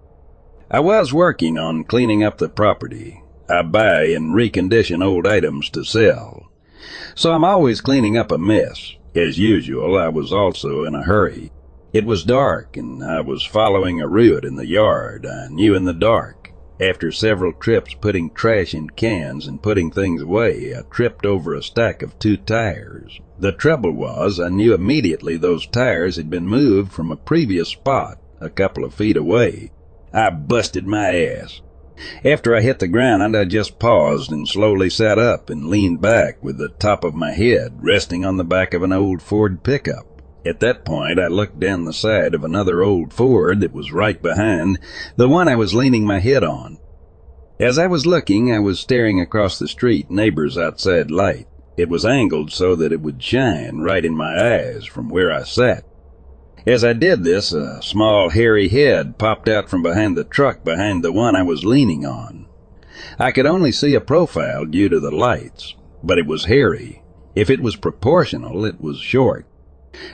I 0.72 0.80
was 0.80 1.14
working 1.14 1.60
on 1.60 1.84
cleaning 1.84 2.24
up 2.24 2.40
the 2.40 2.50
property. 2.50 3.22
I 3.48 3.62
buy 3.62 4.06
and 4.06 4.34
recondition 4.34 5.06
old 5.06 5.28
items 5.28 5.70
to 5.70 5.84
sell. 5.84 6.47
So 7.15 7.34
I'm 7.34 7.44
always 7.44 7.82
cleaning 7.82 8.17
up 8.17 8.32
a 8.32 8.38
mess. 8.38 8.96
As 9.15 9.39
usual, 9.39 9.98
I 9.98 10.10
was 10.10 10.32
also 10.32 10.84
in 10.84 10.96
a 10.96 11.03
hurry. 11.03 11.51
It 11.94 12.06
was 12.06 12.24
dark 12.24 12.77
and 12.77 13.03
I 13.03 13.22
was 13.22 13.44
following 13.44 14.01
a 14.01 14.08
route 14.08 14.46
in 14.46 14.56
the 14.56 14.67
yard 14.67 15.25
I 15.25 15.48
knew 15.48 15.74
in 15.74 15.86
the 15.86 15.94
dark. 15.94 16.51
After 16.79 17.12
several 17.12 17.53
trips 17.53 17.96
putting 17.96 18.29
trash 18.29 18.75
in 18.75 18.91
cans 18.91 19.48
and 19.48 19.63
putting 19.63 19.89
things 19.89 20.22
away, 20.22 20.75
I 20.77 20.82
tripped 20.91 21.25
over 21.25 21.56
a 21.56 21.63
stack 21.63 22.03
of 22.03 22.20
two 22.20 22.38
tires. 22.38 23.20
The 23.39 23.51
trouble 23.51 23.94
was, 23.94 24.39
I 24.39 24.50
knew 24.50 24.75
immediately 24.75 25.38
those 25.38 25.65
tires 25.65 26.17
had 26.17 26.29
been 26.29 26.48
moved 26.48 26.91
from 26.91 27.12
a 27.12 27.15
previous 27.15 27.70
spot 27.70 28.20
a 28.39 28.50
couple 28.50 28.86
of 28.86 28.94
feet 28.94 29.17
away. 29.17 29.72
I 30.13 30.29
busted 30.29 30.86
my 30.86 31.15
ass. 31.15 31.62
After 32.24 32.56
I 32.56 32.62
hit 32.62 32.80
the 32.80 32.88
ground, 32.88 33.36
I 33.36 33.46
just 33.46 33.80
paused 33.80 34.32
and 34.32 34.48
slowly 34.48 34.89
sat 34.89 35.18
up 35.18 35.50
and 35.50 35.68
leaned 35.68 36.01
back 36.01 36.44
with 36.44 36.58
the 36.58 36.70
top 36.70 37.04
of 37.04 37.16
my 37.16 37.32
head 37.32 37.77
resting 37.82 38.24
on 38.25 38.38
the 38.38 38.44
back 38.44 38.74
of 38.74 38.84
an 38.84 38.92
old 38.92 39.22
Ford 39.22 39.63
pickup. 39.63 40.06
At 40.46 40.60
that 40.62 40.86
point, 40.86 41.20
I 41.20 41.27
looked 41.27 41.60
down 41.60 41.86
the 41.86 41.94
side 41.94 42.34
of 42.34 42.44
another 42.44 42.84
old 42.84 43.13
Ford 43.13 43.60
that 43.62 43.74
was 43.74 43.92
right 43.92 44.22
behind 44.22 44.80
the 45.16 45.27
one 45.27 45.48
I 45.48 45.56
was 45.56 45.74
leaning 45.74 46.06
my 46.06 46.20
head 46.20 46.44
on. 46.44 46.77
As 47.60 47.80
I 47.80 47.88
was 47.88 48.06
looking, 48.06 48.54
I 48.54 48.60
was 48.60 48.80
staring 48.80 49.20
across 49.20 49.58
the 49.58 49.68
street, 49.68 50.12
neighbor's 50.12 50.58
outside 50.58 51.10
light. 51.10 51.48
It 51.75 51.89
was 51.89 52.06
angled 52.06 52.51
so 52.51 52.75
that 52.75 52.92
it 52.92 53.01
would 53.01 53.22
shine 53.22 53.80
right 53.80 54.06
in 54.06 54.16
my 54.16 54.38
eyes 54.39 54.86
from 54.86 55.10
where 55.10 55.32
I 55.32 55.44
sat. 55.44 55.84
As 56.68 56.84
I 56.84 56.92
did 56.92 57.24
this, 57.24 57.54
a 57.54 57.82
small 57.82 58.30
hairy 58.30 58.68
head 58.68 59.18
popped 59.18 59.48
out 59.48 59.70
from 59.70 59.82
behind 59.82 60.18
the 60.18 60.26
truck 60.26 60.66
behind 60.66 61.02
the 61.02 61.14
one 61.14 61.34
I 61.34 61.42
was 61.42 61.64
leaning 61.64 62.06
on. 62.06 62.46
I 63.18 63.32
could 63.32 63.46
only 63.46 63.72
see 63.72 63.96
a 63.96 64.02
profile 64.02 64.66
due 64.66 64.90
to 64.90 65.00
the 65.00 65.10
lights, 65.10 65.76
but 66.04 66.18
it 66.18 66.28
was 66.28 66.44
hairy. 66.44 67.04
If 67.36 67.50
it 67.50 67.62
was 67.62 67.78
proportional, 67.78 68.66
it 68.66 68.82
was 68.82 69.00
short. 69.00 69.46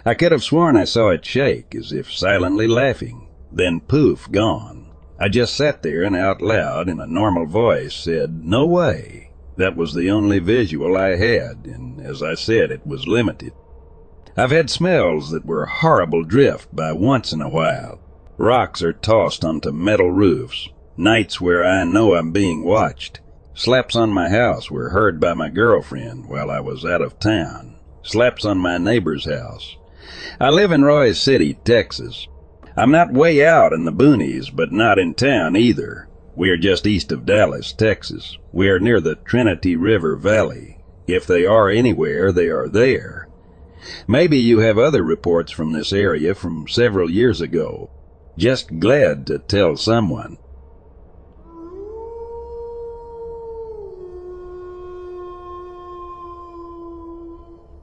I 0.05 0.13
could 0.13 0.31
have 0.31 0.43
sworn 0.43 0.77
I 0.77 0.83
saw 0.83 1.09
it 1.09 1.25
shake, 1.25 1.73
as 1.73 1.91
if 1.91 2.13
silently 2.13 2.67
laughing. 2.67 3.29
Then 3.51 3.79
poof, 3.79 4.31
gone. 4.31 4.91
I 5.19 5.29
just 5.29 5.55
sat 5.55 5.81
there 5.81 6.03
and 6.03 6.15
out 6.15 6.39
loud, 6.39 6.87
in 6.87 6.99
a 6.99 7.07
normal 7.07 7.47
voice, 7.47 7.95
said, 7.95 8.45
No 8.45 8.67
way. 8.67 9.31
That 9.57 9.75
was 9.75 9.95
the 9.95 10.11
only 10.11 10.37
visual 10.37 10.95
I 10.97 11.15
had, 11.15 11.65
and 11.65 11.99
as 11.99 12.21
I 12.21 12.35
said, 12.35 12.69
it 12.69 12.85
was 12.85 13.07
limited. 13.07 13.53
I've 14.35 14.51
had 14.51 14.71
smells 14.71 15.29
that 15.29 15.45
were 15.45 15.67
horrible 15.67 16.23
drift 16.23 16.75
by 16.75 16.91
once 16.91 17.33
in 17.33 17.41
a 17.41 17.49
while. 17.49 17.99
Rocks 18.37 18.81
are 18.81 18.93
tossed 18.93 19.45
onto 19.45 19.71
metal 19.71 20.11
roofs. 20.11 20.69
Nights 20.97 21.39
where 21.39 21.63
I 21.63 21.83
know 21.83 22.15
I'm 22.15 22.31
being 22.31 22.63
watched. 22.63 23.19
Slaps 23.53 23.95
on 23.95 24.09
my 24.09 24.29
house 24.29 24.71
were 24.71 24.89
heard 24.89 25.19
by 25.19 25.35
my 25.35 25.49
girlfriend 25.49 26.27
while 26.27 26.49
I 26.49 26.59
was 26.61 26.83
out 26.83 27.01
of 27.01 27.19
town. 27.19 27.75
Slaps 28.01 28.43
on 28.43 28.57
my 28.57 28.79
neighbor's 28.79 29.25
house. 29.25 29.77
I 30.39 30.49
live 30.49 30.71
in 30.71 30.81
Royse 30.81 31.21
City, 31.21 31.53
Texas. 31.63 32.27
I'm 32.75 32.89
not 32.89 33.13
way 33.13 33.45
out 33.45 33.71
in 33.71 33.85
the 33.85 33.93
boonies, 33.93 34.49
but 34.53 34.71
not 34.71 34.97
in 34.97 35.13
town 35.13 35.55
either. 35.55 36.09
We 36.35 36.49
are 36.49 36.57
just 36.57 36.87
east 36.87 37.11
of 37.11 37.27
Dallas, 37.27 37.71
Texas. 37.71 38.35
We 38.51 38.67
are 38.69 38.79
near 38.79 38.99
the 38.99 39.15
Trinity 39.15 39.75
River 39.75 40.15
Valley. 40.15 40.79
If 41.05 41.27
they 41.27 41.45
are 41.45 41.69
anywhere, 41.69 42.31
they 42.31 42.47
are 42.47 42.67
there. 42.67 43.22
Maybe 44.07 44.37
you 44.37 44.59
have 44.59 44.77
other 44.77 45.03
reports 45.03 45.51
from 45.51 45.71
this 45.71 45.91
area 45.93 46.35
from 46.35 46.67
several 46.67 47.09
years 47.09 47.41
ago. 47.41 47.89
Just 48.37 48.79
glad 48.79 49.27
to 49.27 49.39
tell 49.39 49.77
someone. 49.77 50.37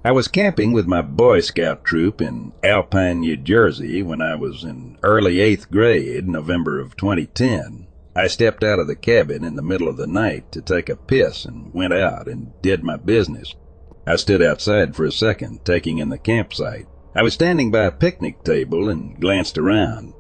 I 0.03 0.13
was 0.13 0.29
camping 0.29 0.73
with 0.73 0.87
my 0.87 1.03
Boy 1.03 1.41
Scout 1.41 1.85
troop 1.85 2.23
in 2.23 2.55
Alpine, 2.65 3.21
New 3.21 3.37
Jersey 3.37 4.03
when 4.03 4.23
I 4.23 4.35
was 4.35 4.65
in 4.65 4.97
early 5.03 5.41
eighth 5.41 5.71
grade, 5.71 6.27
November 6.27 6.81
of 6.81 6.97
2010. 6.97 7.87
I 8.17 8.27
stepped 8.27 8.65
out 8.65 8.79
of 8.79 8.87
the 8.87 8.97
cabin 8.97 9.45
in 9.45 9.57
the 9.57 9.63
middle 9.63 9.89
of 9.89 9.99
the 9.99 10.07
night 10.07 10.51
to 10.53 10.63
take 10.63 10.89
a 10.89 10.97
piss 10.97 11.45
and 11.45 11.75
went 11.75 11.93
out 11.93 12.29
and 12.29 12.53
did 12.63 12.83
my 12.83 12.97
business. 12.97 13.55
I 14.11 14.17
stood 14.17 14.43
outside 14.43 14.97
for 14.97 15.05
a 15.05 15.13
second, 15.13 15.65
taking 15.65 15.99
in 15.99 16.09
the 16.09 16.19
campsite. 16.19 16.89
I 17.15 17.23
was 17.23 17.33
standing 17.33 17.71
by 17.71 17.85
a 17.85 17.93
picnic 17.93 18.43
table 18.43 18.89
and 18.89 19.21
glanced 19.21 19.57
around. 19.57 20.15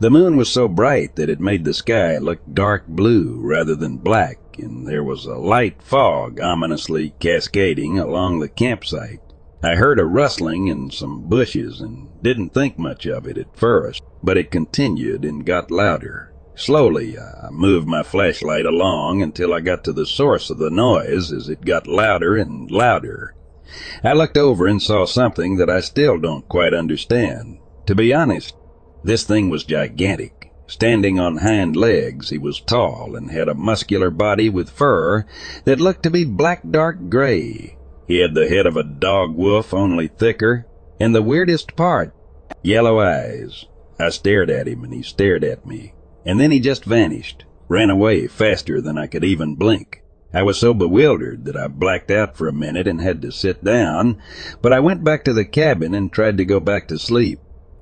The 0.00 0.10
moon 0.10 0.36
was 0.36 0.48
so 0.48 0.66
bright 0.66 1.14
that 1.14 1.30
it 1.30 1.38
made 1.38 1.64
the 1.64 1.72
sky 1.72 2.18
look 2.18 2.40
dark 2.52 2.88
blue 2.88 3.38
rather 3.40 3.76
than 3.76 3.98
black, 3.98 4.38
and 4.58 4.84
there 4.84 5.04
was 5.04 5.26
a 5.26 5.36
light 5.36 5.80
fog 5.80 6.40
ominously 6.40 7.14
cascading 7.20 8.00
along 8.00 8.40
the 8.40 8.48
campsite. 8.48 9.20
I 9.62 9.76
heard 9.76 10.00
a 10.00 10.04
rustling 10.04 10.66
in 10.66 10.90
some 10.90 11.28
bushes 11.28 11.80
and 11.80 12.08
didn't 12.20 12.52
think 12.52 12.80
much 12.80 13.06
of 13.06 13.28
it 13.28 13.38
at 13.38 13.56
first, 13.56 14.02
but 14.24 14.38
it 14.38 14.50
continued 14.50 15.24
and 15.24 15.46
got 15.46 15.70
louder. 15.70 16.29
Slowly, 16.60 17.18
I 17.18 17.48
moved 17.50 17.88
my 17.88 18.02
flashlight 18.02 18.66
along 18.66 19.22
until 19.22 19.54
I 19.54 19.60
got 19.60 19.82
to 19.84 19.94
the 19.94 20.04
source 20.04 20.50
of 20.50 20.58
the 20.58 20.68
noise 20.68 21.32
as 21.32 21.48
it 21.48 21.64
got 21.64 21.86
louder 21.86 22.36
and 22.36 22.70
louder. 22.70 23.34
I 24.04 24.12
looked 24.12 24.36
over 24.36 24.66
and 24.66 24.82
saw 24.82 25.06
something 25.06 25.56
that 25.56 25.70
I 25.70 25.80
still 25.80 26.18
don't 26.18 26.46
quite 26.50 26.74
understand. 26.74 27.60
To 27.86 27.94
be 27.94 28.12
honest, 28.12 28.54
this 29.02 29.24
thing 29.24 29.48
was 29.48 29.64
gigantic. 29.64 30.52
Standing 30.66 31.18
on 31.18 31.38
hind 31.38 31.76
legs, 31.76 32.28
he 32.28 32.36
was 32.36 32.60
tall 32.60 33.16
and 33.16 33.30
had 33.30 33.48
a 33.48 33.54
muscular 33.54 34.10
body 34.10 34.50
with 34.50 34.68
fur 34.68 35.24
that 35.64 35.80
looked 35.80 36.02
to 36.02 36.10
be 36.10 36.26
black 36.26 36.60
dark 36.70 37.08
gray. 37.08 37.78
He 38.06 38.18
had 38.18 38.34
the 38.34 38.48
head 38.50 38.66
of 38.66 38.76
a 38.76 38.84
dog 38.84 39.34
wolf, 39.34 39.72
only 39.72 40.08
thicker, 40.08 40.66
and 41.00 41.14
the 41.14 41.22
weirdest 41.22 41.74
part, 41.74 42.14
yellow 42.62 43.00
eyes. 43.00 43.64
I 43.98 44.10
stared 44.10 44.50
at 44.50 44.68
him 44.68 44.84
and 44.84 44.92
he 44.92 45.02
stared 45.02 45.42
at 45.42 45.64
me. 45.64 45.94
And 46.24 46.40
then 46.40 46.50
he 46.50 46.60
just 46.60 46.84
vanished, 46.84 47.44
ran 47.68 47.90
away 47.90 48.26
faster 48.26 48.80
than 48.80 48.98
I 48.98 49.06
could 49.06 49.24
even 49.24 49.54
blink. 49.54 50.02
I 50.32 50.42
was 50.42 50.58
so 50.58 50.72
bewildered 50.72 51.44
that 51.46 51.56
I 51.56 51.66
blacked 51.66 52.10
out 52.10 52.36
for 52.36 52.46
a 52.46 52.52
minute 52.52 52.86
and 52.86 53.00
had 53.00 53.20
to 53.22 53.32
sit 53.32 53.64
down, 53.64 54.22
but 54.62 54.72
I 54.72 54.78
went 54.78 55.02
back 55.02 55.24
to 55.24 55.32
the 55.32 55.44
cabin 55.44 55.92
and 55.92 56.12
tried 56.12 56.36
to 56.38 56.44
go 56.44 56.60
back 56.60 56.86
to 56.88 56.98
sleep. 56.98 57.40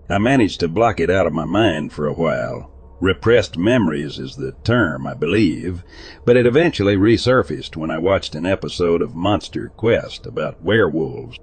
I 0.08 0.16
managed 0.16 0.60
to 0.60 0.68
block 0.68 0.98
it 1.00 1.10
out 1.10 1.26
of 1.26 1.34
my 1.34 1.44
mind 1.44 1.92
for 1.92 2.06
a 2.06 2.14
while. 2.14 2.70
Repressed 3.00 3.58
memories 3.58 4.18
is 4.18 4.36
the 4.36 4.52
term, 4.64 5.06
I 5.06 5.14
believe, 5.14 5.84
but 6.24 6.36
it 6.36 6.46
eventually 6.46 6.96
resurfaced 6.96 7.76
when 7.76 7.90
I 7.90 7.98
watched 7.98 8.34
an 8.34 8.46
episode 8.46 9.02
of 9.02 9.14
Monster 9.14 9.68
Quest 9.76 10.26
about 10.26 10.62
werewolves. 10.62 11.36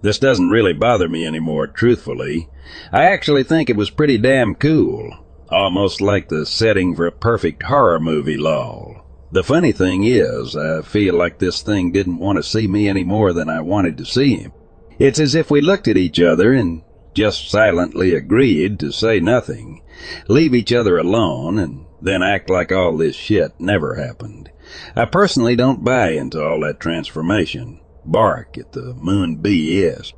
This 0.00 0.18
doesn't 0.18 0.50
really 0.50 0.72
bother 0.72 1.08
me 1.08 1.26
anymore, 1.26 1.66
truthfully. 1.66 2.48
I 2.92 3.04
actually 3.04 3.42
think 3.42 3.68
it 3.68 3.76
was 3.76 3.90
pretty 3.90 4.16
damn 4.16 4.54
cool. 4.54 5.12
Almost 5.52 6.00
like 6.00 6.28
the 6.28 6.46
setting 6.46 6.96
for 6.96 7.06
a 7.06 7.12
perfect 7.12 7.64
horror 7.64 8.00
movie 8.00 8.38
lol. 8.38 9.04
The 9.30 9.44
funny 9.44 9.72
thing 9.72 10.04
is, 10.04 10.56
I 10.56 10.80
feel 10.80 11.14
like 11.14 11.38
this 11.38 11.60
thing 11.60 11.92
didn't 11.92 12.18
want 12.18 12.36
to 12.36 12.42
see 12.42 12.66
me 12.66 12.88
any 12.88 13.04
more 13.04 13.34
than 13.34 13.50
I 13.50 13.60
wanted 13.60 13.98
to 13.98 14.06
see 14.06 14.36
him. 14.36 14.52
It's 14.98 15.18
as 15.18 15.34
if 15.34 15.50
we 15.50 15.60
looked 15.60 15.88
at 15.88 15.98
each 15.98 16.20
other 16.20 16.54
and 16.54 16.82
just 17.12 17.50
silently 17.50 18.14
agreed 18.14 18.78
to 18.80 18.92
say 18.92 19.20
nothing, 19.20 19.82
leave 20.26 20.54
each 20.54 20.72
other 20.72 20.96
alone, 20.96 21.58
and 21.58 21.84
then 22.00 22.22
act 22.22 22.48
like 22.48 22.72
all 22.72 22.96
this 22.96 23.14
shit 23.14 23.52
never 23.58 23.96
happened. 23.96 24.50
I 24.96 25.04
personally 25.04 25.54
don't 25.54 25.84
buy 25.84 26.12
into 26.12 26.42
all 26.42 26.60
that 26.60 26.80
transformation. 26.80 27.80
Bark 28.06 28.56
at 28.56 28.72
the 28.72 28.94
moon 28.94 29.38
BS. 29.42 30.14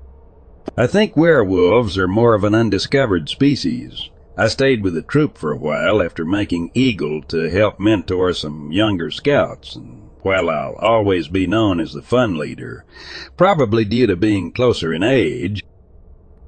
I 0.76 0.86
think 0.86 1.16
werewolves 1.16 1.98
are 1.98 2.08
more 2.08 2.34
of 2.34 2.44
an 2.44 2.54
undiscovered 2.54 3.28
species. 3.28 4.10
I 4.36 4.48
stayed 4.48 4.82
with 4.82 4.94
the 4.94 5.02
troop 5.02 5.38
for 5.38 5.52
a 5.52 5.56
while 5.56 6.02
after 6.02 6.24
making 6.24 6.72
Eagle 6.74 7.22
to 7.28 7.48
help 7.50 7.78
mentor 7.78 8.32
some 8.32 8.72
younger 8.72 9.10
scouts, 9.10 9.76
and 9.76 10.10
while 10.22 10.50
I'll 10.50 10.74
always 10.80 11.28
be 11.28 11.46
known 11.46 11.78
as 11.78 11.92
the 11.92 12.02
fun 12.02 12.36
leader, 12.36 12.84
probably 13.36 13.84
due 13.84 14.08
to 14.08 14.16
being 14.16 14.50
closer 14.50 14.92
in 14.92 15.04
age, 15.04 15.62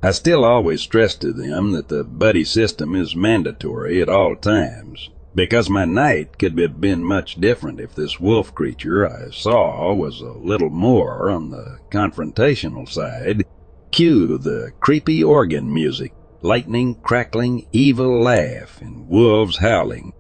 I 0.03 0.11
still 0.11 0.45
always 0.45 0.83
stress 0.83 1.15
to 1.17 1.33
them 1.33 1.73
that 1.73 1.89
the 1.89 2.03
buddy 2.03 2.45
system 2.45 2.97
is 2.97 3.15
mandatory 3.15 4.03
at 4.03 4.09
all 4.09 4.35
times, 4.35 5.11
because 5.35 5.71
my 5.71 5.85
night 5.85 6.39
could 6.39 6.59
have 6.59 6.81
been 6.81 7.05
much 7.05 7.37
different 7.37 7.79
if 7.79 7.95
this 7.95 8.19
wolf 8.19 8.53
creature 8.53 9.09
I 9.09 9.31
saw 9.31 9.95
was 9.95 10.21
a 10.21 10.33
little 10.33 10.71
more 10.71 11.31
on 11.31 11.51
the 11.51 11.79
confrontational 11.91 12.89
side. 12.89 13.45
Cue 13.93 14.39
the 14.39 14.73
creepy 14.81 15.23
organ 15.23 15.73
music, 15.73 16.13
lightning 16.43 16.95
crackling, 16.97 17.67
evil 17.73 18.21
laugh, 18.21 18.81
and 18.81 19.09
wolves 19.09 19.59
howling. 19.59 20.13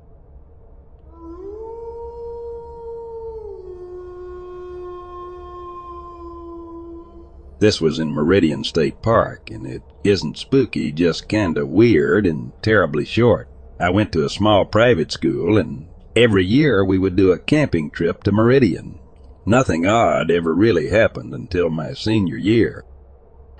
This 7.58 7.80
was 7.80 7.98
in 7.98 8.12
Meridian 8.12 8.64
State 8.64 9.00
Park, 9.00 9.50
and 9.50 9.66
it 9.66 9.82
isn't 10.04 10.36
spooky, 10.36 10.92
just 10.92 11.26
kinda 11.26 11.64
weird 11.64 12.26
and 12.26 12.52
terribly 12.60 13.06
short. 13.06 13.48
I 13.80 13.90
went 13.90 14.12
to 14.12 14.24
a 14.24 14.30
small 14.30 14.66
private 14.66 15.10
school, 15.10 15.56
and 15.56 15.86
every 16.14 16.44
year 16.44 16.84
we 16.84 16.98
would 16.98 17.16
do 17.16 17.32
a 17.32 17.38
camping 17.38 17.90
trip 17.90 18.22
to 18.24 18.32
Meridian. 18.32 18.98
Nothing 19.46 19.86
odd 19.86 20.30
ever 20.30 20.54
really 20.54 20.88
happened 20.88 21.32
until 21.32 21.70
my 21.70 21.94
senior 21.94 22.36
year. 22.36 22.84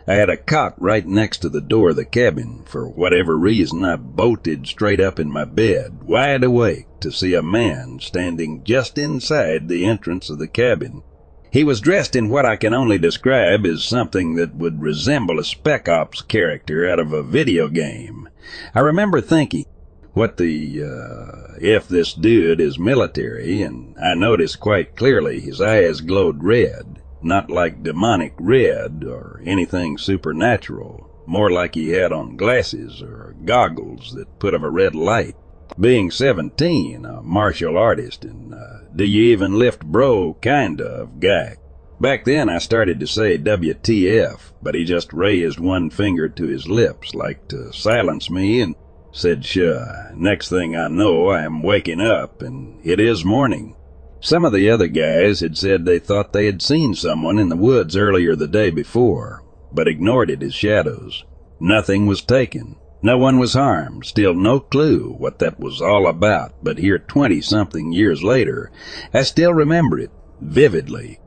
I 0.09 0.15
had 0.15 0.31
a 0.31 0.37
cot 0.37 0.81
right 0.81 1.05
next 1.05 1.39
to 1.39 1.49
the 1.49 1.61
door 1.61 1.91
of 1.91 1.97
the 1.97 2.05
cabin. 2.05 2.63
For 2.65 2.89
whatever 2.89 3.37
reason, 3.37 3.85
I 3.85 3.97
bolted 3.97 4.69
straight 4.69 5.01
up 5.01 5.19
in 5.19 5.33
my 5.33 5.45
bed, 5.45 6.05
wide 6.05 6.45
awake, 6.45 6.87
to 7.01 7.11
see 7.11 7.35
a 7.35 7.43
man 7.43 7.99
standing 8.01 8.63
just 8.63 8.99
inside 8.99 9.69
the 9.69 9.85
entrance 9.85 10.31
of 10.31 10.39
the 10.39 10.47
cabin. 10.47 11.03
He 11.51 11.65
was 11.65 11.81
dressed 11.81 12.15
in 12.15 12.29
what 12.29 12.47
I 12.47 12.55
can 12.55 12.73
only 12.73 12.99
describe 12.99 13.67
as 13.67 13.83
something 13.83 14.37
that 14.37 14.55
would 14.55 14.81
resemble 14.81 15.41
a 15.41 15.45
Spec 15.45 15.89
Ops 15.89 16.23
character 16.23 16.89
out 16.89 17.01
of 17.01 17.13
a 17.13 17.23
video 17.23 17.69
game. 17.69 18.29
I 18.75 18.81
remember 18.81 19.21
thinking, 19.21 19.65
what 20.13 20.37
the, 20.37 20.83
uh, 20.85 21.59
if 21.61 21.89
this 21.89 22.15
dude 22.15 22.61
is 22.61 22.79
military, 22.79 23.63
and 23.63 23.97
I 23.99 24.15
noticed 24.15 24.61
quite 24.61 24.97
clearly 24.97 25.41
his 25.41 25.61
eyes 25.61 26.01
glowed 26.01 26.45
red, 26.45 26.96
not 27.23 27.51
like 27.51 27.83
demonic 27.83 28.35
red 28.39 29.05
or 29.05 29.41
anything 29.45 29.99
supernatural, 29.99 31.11
more 31.27 31.51
like 31.51 31.75
he 31.75 31.91
had 31.91 32.13
on 32.13 32.37
glasses 32.37 33.03
or 33.03 33.35
goggles 33.45 34.15
that 34.15 34.39
put 34.39 34.55
of 34.55 34.63
a 34.63 34.71
red 34.71 34.95
light. 34.95 35.37
Being 35.79 36.11
17, 36.11 37.05
a 37.05 37.23
martial 37.23 37.77
artist, 37.77 38.25
and 38.25 38.55
uh, 38.55 38.81
do 38.95 39.05
you 39.05 39.25
even 39.33 39.59
lift 39.59 39.85
bro 39.85 40.35
kind 40.41 40.81
of 40.81 41.21
guy. 41.21 41.57
Back 42.01 42.25
then 42.25 42.49
I 42.49 42.59
started 42.59 43.01
to 43.01 43.07
say 43.07 43.39
WTF, 43.39 44.53
but 44.63 44.75
he 44.75 44.85
just 44.85 45.13
raised 45.13 45.59
one 45.59 45.91
finger 45.91 46.29
to 46.29 46.47
his 46.47 46.69
lips 46.69 47.15
like 47.15 47.49
to 47.49 47.73
silence 47.73 48.29
me 48.29 48.61
and 48.61 48.75
said, 49.13 49.45
Sure, 49.45 50.13
next 50.15 50.51
thing 50.51 50.77
I 50.77 50.89
know 50.89 51.29
I 51.29 51.43
am 51.43 51.63
waking 51.63 52.03
up 52.03 52.43
and 52.43 52.79
it 52.85 53.01
is 53.01 53.25
morning. 53.25 53.75
Some 54.21 54.45
of 54.45 54.53
the 54.53 54.71
other 54.71 54.89
guys 54.89 55.41
had 55.41 55.57
said 55.57 55.85
they 55.85 55.99
thought 55.99 56.33
they 56.33 56.47
had 56.47 56.63
seen 56.63 56.95
someone 56.95 57.39
in 57.39 57.49
the 57.49 57.57
woods 57.57 57.97
earlier 57.97 58.35
the 58.35 58.49
day 58.49 58.71
before, 58.71 59.45
but 59.73 59.87
ignored 59.89 60.31
it 60.31 60.43
as 60.43 60.55
shadows. 60.55 61.25
Nothing 61.61 62.07
was 62.07 62.23
taken. 62.23 62.77
No 63.03 63.19
one 63.19 63.39
was 63.39 63.53
harmed, 63.53 64.07
still 64.07 64.35
no 64.35 64.59
clue 64.59 65.15
what 65.19 65.39
that 65.39 65.61
was 65.61 65.81
all 65.81 66.09
about, 66.09 66.55
but 66.63 66.79
here 66.79 66.99
twenty 66.99 67.41
something 67.41 67.93
years 67.93 68.25
later, 68.25 68.73
I 69.13 69.23
still 69.23 69.53
remember 69.53 69.99
it 69.99 70.11
vividly. 70.41 71.21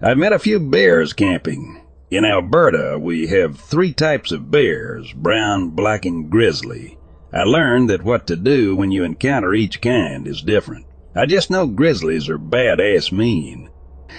I've 0.00 0.18
met 0.18 0.32
a 0.32 0.38
few 0.38 0.58
bears 0.58 1.12
camping. 1.12 1.81
In 2.12 2.26
Alberta, 2.26 2.98
we 3.00 3.28
have 3.28 3.58
three 3.58 3.94
types 3.94 4.32
of 4.32 4.50
bears, 4.50 5.14
brown, 5.14 5.70
black, 5.70 6.04
and 6.04 6.28
grizzly. 6.28 6.98
I 7.32 7.44
learned 7.44 7.88
that 7.88 8.04
what 8.04 8.26
to 8.26 8.36
do 8.36 8.76
when 8.76 8.90
you 8.90 9.02
encounter 9.02 9.54
each 9.54 9.80
kind 9.80 10.28
is 10.28 10.42
different. 10.42 10.84
I 11.16 11.24
just 11.24 11.50
know 11.50 11.66
grizzlies 11.66 12.28
are 12.28 12.38
badass 12.38 13.12
mean. 13.12 13.70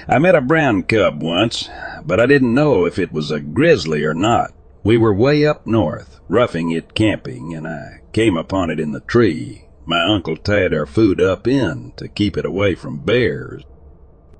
I 0.08 0.17
met 0.17 0.34
a 0.34 0.41
brown 0.41 0.82
cub 0.82 1.21
once, 1.21 1.69
but 2.03 2.19
I 2.19 2.25
didn't 2.25 2.56
know 2.56 2.86
if 2.86 2.97
it 2.97 3.13
was 3.13 3.29
a 3.29 3.39
grizzly 3.39 4.03
or 4.03 4.15
not. 4.15 4.56
We 4.84 4.97
were 4.97 5.13
way 5.13 5.45
up 5.45 5.67
north, 5.67 6.19
roughing 6.27 6.71
it 6.71 6.95
camping, 6.95 7.53
and 7.53 7.67
I 7.67 7.99
came 8.12 8.38
upon 8.38 8.71
it 8.71 8.79
in 8.79 8.91
the 8.91 9.01
tree. 9.01 9.65
My 9.86 10.03
uncle 10.03 10.36
tied 10.36 10.73
our 10.73 10.88
food 10.88 11.21
up 11.21 11.47
in 11.47 11.93
to 11.97 12.08
keep 12.08 12.38
it 12.38 12.45
away 12.45 12.73
from 12.73 13.06
bears. 13.06 13.62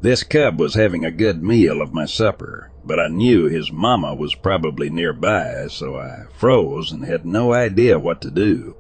This 0.04 0.22
cub 0.24 0.60
was 0.60 0.74
having 0.74 1.06
a 1.06 1.12
good 1.12 1.42
meal 1.42 1.82
of 1.82 1.94
my 1.94 2.04
supper, 2.04 2.72
but 2.84 3.00
I 3.00 3.08
knew 3.08 3.46
his 3.46 3.72
mama 3.72 4.14
was 4.14 4.36
probably 4.36 4.90
nearby, 4.90 5.68
so 5.70 5.96
I 5.96 6.26
froze 6.38 6.92
and 6.92 7.06
had 7.06 7.26
no 7.26 7.54
idea 7.54 7.98
what 7.98 8.20
to 8.24 8.30
do. 8.30 8.76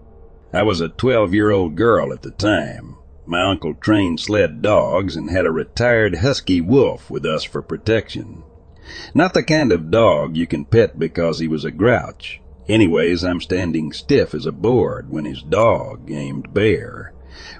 I 0.51 0.63
was 0.63 0.81
a 0.81 0.89
12 0.89 1.33
year 1.33 1.49
old 1.49 1.77
girl 1.77 2.11
at 2.11 2.23
the 2.23 2.31
time. 2.31 2.97
My 3.25 3.41
uncle 3.41 3.73
trained 3.73 4.19
sled 4.19 4.61
dogs 4.61 5.15
and 5.15 5.29
had 5.29 5.45
a 5.45 5.51
retired 5.51 6.17
husky 6.17 6.59
wolf 6.59 7.09
with 7.09 7.25
us 7.25 7.45
for 7.45 7.61
protection. 7.61 8.43
Not 9.15 9.33
the 9.33 9.43
kind 9.43 9.71
of 9.71 9.91
dog 9.91 10.35
you 10.35 10.45
can 10.45 10.65
pet 10.65 10.99
because 10.99 11.39
he 11.39 11.47
was 11.47 11.63
a 11.63 11.71
grouch. 11.71 12.41
Anyways, 12.67 13.23
I'm 13.23 13.39
standing 13.39 13.93
stiff 13.93 14.35
as 14.35 14.45
a 14.45 14.51
board 14.51 15.09
when 15.09 15.23
his 15.23 15.41
dog, 15.41 16.11
aimed 16.11 16.53
bear, 16.53 17.13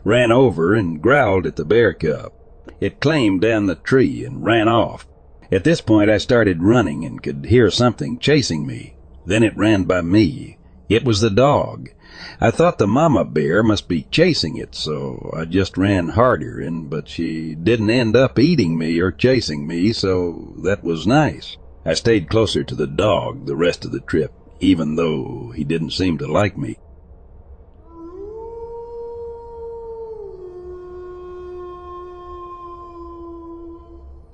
ran 0.04 0.34
over 0.34 0.74
and 0.74 1.02
growled 1.02 1.48
at 1.48 1.56
the 1.56 1.64
bear 1.64 1.94
cub. 1.94 2.34
It 2.84 3.00
climbed 3.00 3.42
down 3.42 3.68
the 3.68 3.76
tree 3.76 4.26
and 4.26 4.44
ran 4.44 4.68
off, 4.68 5.08
at 5.54 5.64
this 5.64 5.82
point, 5.82 6.10
I 6.10 6.18
started 6.18 6.64
running 6.64 7.06
and 7.06 7.22
could 7.22 7.46
hear 7.46 7.70
something 7.70 8.18
chasing 8.18 8.66
me. 8.66 8.96
Then 9.24 9.44
it 9.44 9.56
ran 9.56 9.84
by 9.84 10.02
me. 10.02 10.58
It 10.90 11.06
was 11.06 11.22
the 11.22 11.30
dog. 11.30 11.90
I 12.42 12.50
thought 12.50 12.80
the 12.80 12.88
mama 12.88 13.24
bear 13.24 13.62
must 13.62 13.88
be 13.88 14.08
chasing 14.10 14.58
it, 14.58 14.74
so 14.74 15.32
I 15.38 15.46
just 15.46 15.78
ran 15.78 16.10
harder, 16.10 16.60
and 16.60 16.90
but 16.90 17.08
she 17.08 17.54
didn't 17.54 17.92
end 17.92 18.16
up 18.16 18.40
eating 18.40 18.76
me 18.76 19.00
or 19.00 19.12
chasing 19.12 19.68
me, 19.68 19.94
so 19.94 20.56
that 20.64 20.84
was 20.84 21.06
nice. 21.06 21.56
I 21.86 21.94
stayed 21.94 22.32
closer 22.32 22.64
to 22.64 22.76
the 22.76 22.88
dog 22.88 23.46
the 23.46 23.56
rest 23.56 23.86
of 23.86 23.92
the 23.92 24.02
trip, 24.02 24.34
even 24.60 24.96
though 24.96 25.54
he 25.56 25.64
didn't 25.64 25.92
seem 25.92 26.18
to 26.18 26.26
like 26.26 26.58
me. 26.58 26.80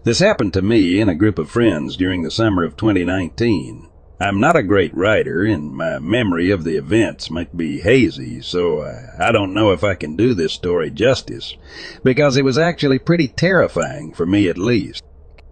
This 0.10 0.18
happened 0.18 0.54
to 0.54 0.64
me 0.64 1.00
and 1.00 1.08
a 1.08 1.14
group 1.14 1.38
of 1.38 1.52
friends 1.52 1.96
during 1.96 2.24
the 2.24 2.32
summer 2.32 2.64
of 2.64 2.76
2019. 2.76 3.88
I'm 4.20 4.40
not 4.40 4.56
a 4.56 4.64
great 4.64 4.92
writer, 4.98 5.44
and 5.44 5.72
my 5.72 6.00
memory 6.00 6.50
of 6.50 6.64
the 6.64 6.78
events 6.78 7.30
might 7.30 7.56
be 7.56 7.82
hazy, 7.82 8.42
so 8.42 8.82
I, 9.20 9.32
don't 9.32 9.54
know 9.54 9.72
if 9.72 9.84
I 9.84 9.94
can 9.94 10.16
do 10.16 10.34
this 10.34 10.52
story 10.52 10.90
justice, 10.90 11.56
because 12.04 12.38
it 12.38 12.44
was 12.44 12.58
actually 12.58 12.98
pretty 12.98 13.28
terrifying, 13.28 14.12
for 14.12 14.26
me 14.26 14.48
at 14.48 14.58
least. 14.58 15.04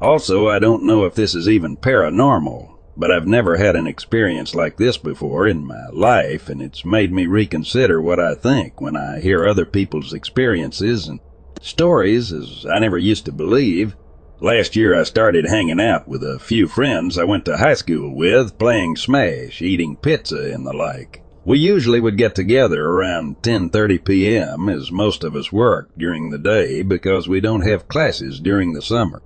Also, 0.02 0.48
I 0.48 0.58
don't 0.58 0.88
know 0.88 1.06
if 1.06 1.14
this 1.14 1.36
is 1.36 1.48
even 1.48 1.78
paranormal, 1.78 2.80
but 2.98 3.12
I've 3.12 3.28
never 3.28 3.58
had 3.58 3.76
an 3.76 3.86
experience 3.86 4.56
like 4.56 4.78
this 4.78 4.98
before 4.98 5.48
in 5.48 5.68
my 5.68 5.86
life, 5.94 6.50
and 6.50 6.64
it's 6.64 6.84
made 6.84 7.14
me 7.14 7.28
reconsider 7.28 8.02
what 8.02 8.20
I 8.20 8.34
think 8.34 8.82
when 8.82 8.96
I 8.96 9.20
hear 9.20 9.48
other 9.48 9.68
people's 9.68 10.14
experiences 10.14 11.08
and 11.08 11.20
stories, 11.62 12.34
as 12.34 12.66
I 12.66 12.80
never 12.80 12.98
used 12.98 13.26
to 13.26 13.32
believe. 13.32 13.96
Last 14.40 14.76
year 14.76 14.94
I 14.94 15.02
started 15.02 15.48
hanging 15.48 15.80
out 15.80 16.08
with 16.08 16.24
a 16.24 16.38
few 16.38 16.68
friends 16.68 17.18
I 17.18 17.24
went 17.24 17.44
to 17.46 17.58
high 17.58 17.74
school 17.74 18.16
with, 18.16 18.60
playing 18.60 18.96
Smash, 18.96 19.64
eating 19.64 19.96
pizza 19.96 20.54
and 20.54 20.64
the 20.64 20.74
like. 20.74 21.24
We 21.44 21.58
usually 21.58 22.00
would 22.00 22.20
get 22.20 22.36
together 22.36 22.86
around 22.86 23.42
10:30 23.42 24.06
p.m. 24.06 24.70
as 24.70 24.92
most 24.92 25.24
of 25.24 25.36
us 25.36 25.52
work 25.52 25.90
during 25.98 26.30
the 26.30 26.38
day 26.38 26.84
because 26.84 27.28
we 27.28 27.40
don't 27.40 27.68
have 27.68 27.88
classes 27.88 28.40
during 28.40 28.74
the 28.74 28.82
summer. 28.84 29.24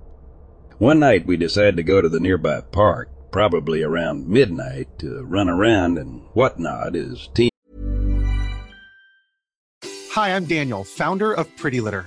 One 0.78 1.00
night 1.00 1.26
we 1.26 1.36
decided 1.36 1.76
to 1.76 1.82
go 1.82 2.00
to 2.00 2.08
the 2.08 2.20
nearby 2.20 2.62
park, 2.62 3.10
probably 3.30 3.82
around 3.82 4.28
midnight, 4.28 4.98
to 5.00 5.24
run 5.24 5.50
around 5.50 5.98
and 5.98 6.22
whatnot 6.32 6.96
as 6.96 7.28
Hi, 10.12 10.34
I'm 10.34 10.46
Daniel, 10.46 10.84
founder 10.84 11.34
of 11.34 11.54
Pretty 11.58 11.82
Litter. 11.82 12.06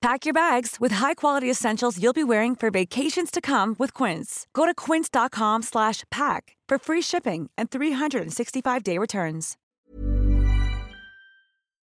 Pack 0.00 0.24
your 0.24 0.32
bags 0.32 0.76
with 0.78 0.92
high-quality 0.92 1.50
essentials 1.50 2.00
you'll 2.00 2.12
be 2.12 2.22
wearing 2.22 2.54
for 2.54 2.70
vacations 2.70 3.32
to 3.32 3.40
come 3.40 3.74
with 3.80 3.92
Quince. 3.92 4.46
Go 4.52 4.64
to 4.64 4.74
quince.com/pack 4.74 6.56
for 6.68 6.78
free 6.78 7.02
shipping 7.02 7.50
and 7.58 7.68
365-day 7.70 8.98
returns. 8.98 9.56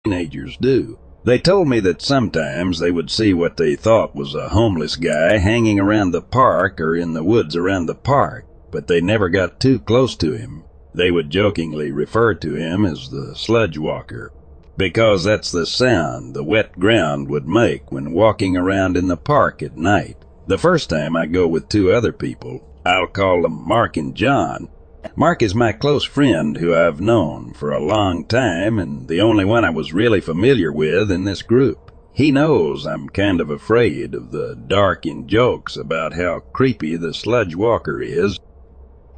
Teenagers 0.05 0.57
do. 0.59 0.99
They 1.25 1.39
told 1.41 1.67
me 1.67 1.81
that 1.81 2.01
sometimes 2.01 2.79
they 2.79 2.93
would 2.93 3.11
see 3.11 3.35
what 3.35 3.57
they 3.57 3.75
thought 3.75 4.15
was 4.15 4.37
a 4.37 4.51
homeless 4.51 4.95
guy 4.95 5.39
hanging 5.39 5.81
around 5.81 6.13
the 6.13 6.23
park 6.23 6.81
or 6.81 6.95
in 6.95 7.15
the 7.15 7.25
woods 7.25 7.57
around 7.57 7.87
the 7.87 7.97
park, 7.97 8.47
but 8.71 8.87
they 8.87 9.01
never 9.01 9.29
got 9.29 9.59
too 9.59 9.81
close 9.81 10.15
to 10.19 10.35
him. 10.35 10.63
They 10.95 11.11
would 11.11 11.31
jokingly 11.31 11.91
refer 11.91 12.35
to 12.35 12.55
him 12.55 12.87
as 12.87 13.11
the 13.11 13.35
sludge 13.35 13.77
walker, 13.77 14.33
because 14.77 15.25
that's 15.25 15.51
the 15.51 15.67
sound 15.67 16.35
the 16.35 16.45
wet 16.45 16.79
ground 16.79 17.29
would 17.29 17.49
make 17.49 17.91
when 17.91 18.13
walking 18.13 18.57
around 18.57 18.97
in 18.97 19.09
the 19.09 19.17
park 19.17 19.63
at 19.63 19.77
night. 19.77 20.17
The 20.47 20.59
first 20.59 20.91
time 20.91 21.17
I 21.17 21.27
go 21.27 21.49
with 21.49 21.69
two 21.69 21.93
other 21.93 22.13
people, 22.13 22.63
I'll 22.85 23.07
call 23.07 23.43
them 23.43 23.67
Mark 23.67 23.97
and 23.97 24.15
John. 24.15 24.69
Mark 25.17 25.43
is 25.43 25.55
my 25.55 25.73
close 25.73 26.05
friend 26.05 26.57
who 26.57 26.75
I've 26.75 27.01
known 27.01 27.55
for 27.55 27.73
a 27.73 27.85
long 27.85 28.25
time 28.27 28.79
and 28.79 29.09
the 29.09 29.21
only 29.21 29.45
one 29.45 29.65
I 29.65 29.71
was 29.71 29.93
really 29.93 30.21
familiar 30.21 30.73
with 30.73 31.11
in 31.11 31.25
this 31.25 31.43
group. 31.43 31.93
He 32.13 32.31
knows 32.31 32.87
I'm 32.87 33.09
kind 33.09 33.41
of 33.41 33.51
afraid 33.51 34.15
of 34.15 34.33
the 34.33 34.55
dark 34.55 35.07
in 35.07 35.29
jokes 35.29 35.77
about 35.77 36.15
how 36.15 36.41
creepy 36.41 36.97
the 36.97 37.13
sludge 37.13 37.55
walker 37.55 38.01
is, 38.01 38.39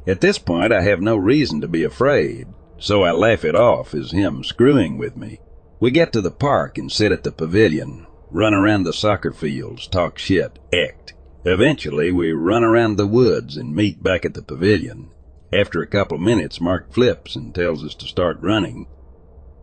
at 0.09 0.21
this 0.21 0.39
point, 0.39 0.73
I 0.73 0.81
have 0.81 1.01
no 1.01 1.15
reason 1.15 1.61
to 1.61 1.67
be 1.67 1.83
afraid, 1.83 2.47
so 2.79 3.03
I 3.03 3.11
laugh 3.11 3.45
it 3.45 3.55
off 3.55 3.93
as 3.93 4.11
him 4.11 4.43
screwing 4.43 4.97
with 4.97 5.15
me. 5.15 5.39
We 5.81 5.91
get 5.91 6.11
to 6.11 6.21
the 6.21 6.31
park 6.31 6.77
and 6.77 6.91
sit 6.91 7.13
at 7.13 7.23
the 7.23 7.31
pavilion, 7.31 8.05
run 8.29 8.53
around 8.53 8.83
the 8.83 8.91
soccer 8.91 9.31
fields, 9.31 9.87
talk 9.87 10.17
shit, 10.17 10.59
act. 10.73 11.13
Eventually, 11.45 12.11
we 12.11 12.33
run 12.33 12.65
around 12.65 12.97
the 12.97 13.07
woods 13.07 13.55
and 13.55 13.73
meet 13.73 14.03
back 14.03 14.25
at 14.25 14.33
the 14.33 14.41
pavilion. 14.41 15.09
After 15.53 15.81
a 15.81 15.87
couple 15.87 16.17
minutes, 16.17 16.59
Mark 16.59 16.91
flips 16.91 17.37
and 17.37 17.55
tells 17.55 17.85
us 17.85 17.95
to 17.95 18.07
start 18.07 18.41
running. 18.41 18.87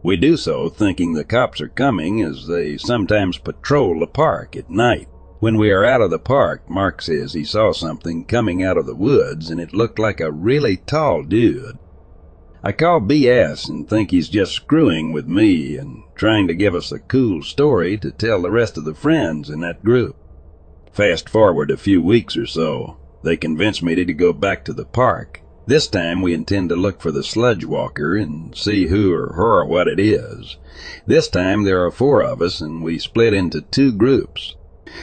We 0.03 0.17
do 0.17 0.39
so 0.39 0.71
thinking 0.71 1.13
the 1.13 1.25
cops 1.25 1.61
are 1.61 1.69
coming 1.69 2.23
as 2.23 2.47
they 2.47 2.79
sometimes 2.79 3.37
patrol 3.37 4.01
the 4.01 4.07
park 4.07 4.57
at 4.57 4.71
night. 4.71 5.09
When 5.41 5.59
we 5.59 5.71
are 5.71 5.85
out 5.85 6.01
of 6.01 6.11
the 6.11 6.19
park, 6.19 6.71
Mark 6.71 7.03
says 7.03 7.35
he 7.35 7.45
saw 7.45 7.73
something 7.73 8.25
coming 8.25 8.63
out 8.63 8.79
of 8.79 8.87
the 8.87 8.95
woods 8.95 9.51
and 9.51 9.61
it 9.61 9.75
looked 9.75 9.99
like 9.99 10.21
a 10.21 10.33
really 10.33 10.79
tall 10.79 11.25
dude. 11.25 11.77
I 12.63 12.73
call 12.73 13.01
BS 13.01 13.69
and 13.69 13.89
think 13.89 14.11
he's 14.11 14.31
just 14.31 14.53
screwing 14.53 15.13
with 15.13 15.29
me 15.29 15.77
and 15.77 16.03
trying 16.17 16.49
to 16.49 16.55
give 16.55 16.75
us 16.75 16.91
a 16.91 16.99
cool 16.99 17.43
story 17.43 17.97
to 17.99 18.11
tell 18.11 18.43
the 18.43 18.51
rest 18.51 18.77
of 18.77 18.85
the 18.85 18.95
friends 18.95 19.51
in 19.51 19.61
that 19.61 19.85
group. 19.85 20.17
Fast 20.93 21.29
forward 21.29 21.71
a 21.71 21.77
few 21.77 22.03
weeks 22.03 22.37
or 22.37 22.47
so, 22.47 22.97
they 23.23 23.37
convince 23.37 23.83
me 23.83 23.95
to 23.95 24.15
go 24.15 24.33
back 24.33 24.65
to 24.65 24.73
the 24.73 24.85
park. 24.85 25.43
This 25.67 25.89
time 25.89 26.23
we 26.23 26.33
intend 26.33 26.69
to 26.69 26.77
look 26.77 27.03
for 27.03 27.11
the 27.11 27.25
sludge 27.25 27.65
walker 27.65 28.17
and 28.17 28.57
see 28.57 28.87
who 28.87 29.13
or 29.13 29.33
her 29.35 29.61
or 29.61 29.67
what 29.67 29.89
it 29.89 29.99
is. 29.99 30.57
This 31.07 31.29
time 31.29 31.65
there 31.65 31.85
are 31.85 31.91
four 31.91 32.23
of 32.23 32.41
us 32.41 32.61
and 32.61 32.83
we 32.83 32.99
split 32.99 33.35
into 33.35 33.61
two 33.61 33.93
groups. 33.93 34.55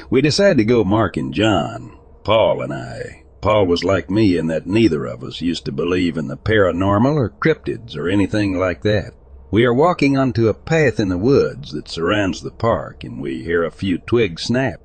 We 0.09 0.21
decide 0.21 0.57
to 0.57 0.63
go 0.63 0.83
Mark 0.83 1.17
and 1.17 1.33
John, 1.33 1.97
Paul 2.23 2.61
and 2.61 2.73
I. 2.73 3.23
Paul 3.41 3.67
was 3.67 3.83
like 3.83 4.09
me 4.09 4.37
in 4.37 4.47
that 4.47 4.65
neither 4.65 5.05
of 5.05 5.21
us 5.21 5.41
used 5.41 5.65
to 5.65 5.73
believe 5.73 6.17
in 6.17 6.29
the 6.29 6.37
paranormal 6.37 7.15
or 7.15 7.29
cryptids 7.29 7.97
or 7.97 8.07
anything 8.07 8.57
like 8.57 8.83
that. 8.83 9.13
We 9.53 9.65
are 9.65 9.73
walking 9.73 10.17
onto 10.17 10.47
a 10.47 10.55
path 10.55 10.99
in 10.99 11.09
the 11.09 11.17
woods 11.19 11.73
that 11.73 11.87
surrounds 11.87 12.41
the 12.41 12.49
park 12.49 13.03
and 13.03 13.21
we 13.21 13.43
hear 13.43 13.63
a 13.63 13.69
few 13.69 13.99
twigs 13.99 14.41
snap. 14.41 14.81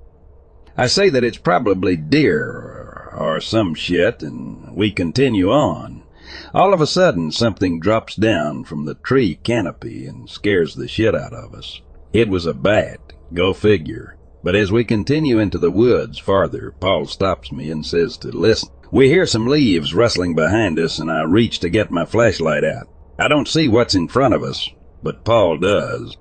I 0.76 0.88
say 0.88 1.08
that 1.08 1.24
it's 1.24 1.38
probably 1.38 1.96
deer 1.96 2.44
or, 2.44 3.14
or 3.16 3.40
some 3.40 3.74
shit 3.74 4.22
and 4.22 4.76
we 4.76 4.90
continue 4.90 5.50
on. 5.50 6.02
All 6.52 6.74
of 6.74 6.82
a 6.82 6.86
sudden 6.86 7.32
something 7.32 7.80
drops 7.80 8.14
down 8.14 8.64
from 8.64 8.84
the 8.84 8.96
tree 8.96 9.36
canopy 9.36 10.04
and 10.04 10.28
scares 10.28 10.74
the 10.74 10.86
shit 10.86 11.14
out 11.14 11.32
of 11.32 11.54
us. 11.54 11.80
It 12.12 12.28
was 12.28 12.44
a 12.44 12.52
bat, 12.52 13.14
go 13.32 13.54
figure. 13.54 14.18
But 14.44 14.54
as 14.54 14.70
we 14.70 14.84
continue 14.84 15.38
into 15.38 15.56
the 15.56 15.70
woods 15.70 16.18
farther, 16.18 16.74
Paul 16.78 17.06
stops 17.06 17.50
me 17.50 17.70
and 17.70 17.86
says 17.86 18.18
to 18.18 18.28
listen. 18.28 18.68
We 18.92 19.08
hear 19.08 19.24
some 19.24 19.46
leaves 19.46 19.94
rustling 19.94 20.34
behind 20.34 20.78
us, 20.78 20.98
and 20.98 21.10
I 21.10 21.22
reach 21.22 21.60
to 21.60 21.70
get 21.70 21.90
my 21.90 22.04
flashlight 22.04 22.64
out. 22.64 22.86
I 23.18 23.28
don't 23.28 23.48
see 23.48 23.66
what's 23.66 23.94
in 23.94 24.08
front 24.08 24.34
of 24.34 24.42
us, 24.42 24.70
but 25.02 25.24
Paul 25.24 25.58
does. 25.58 26.16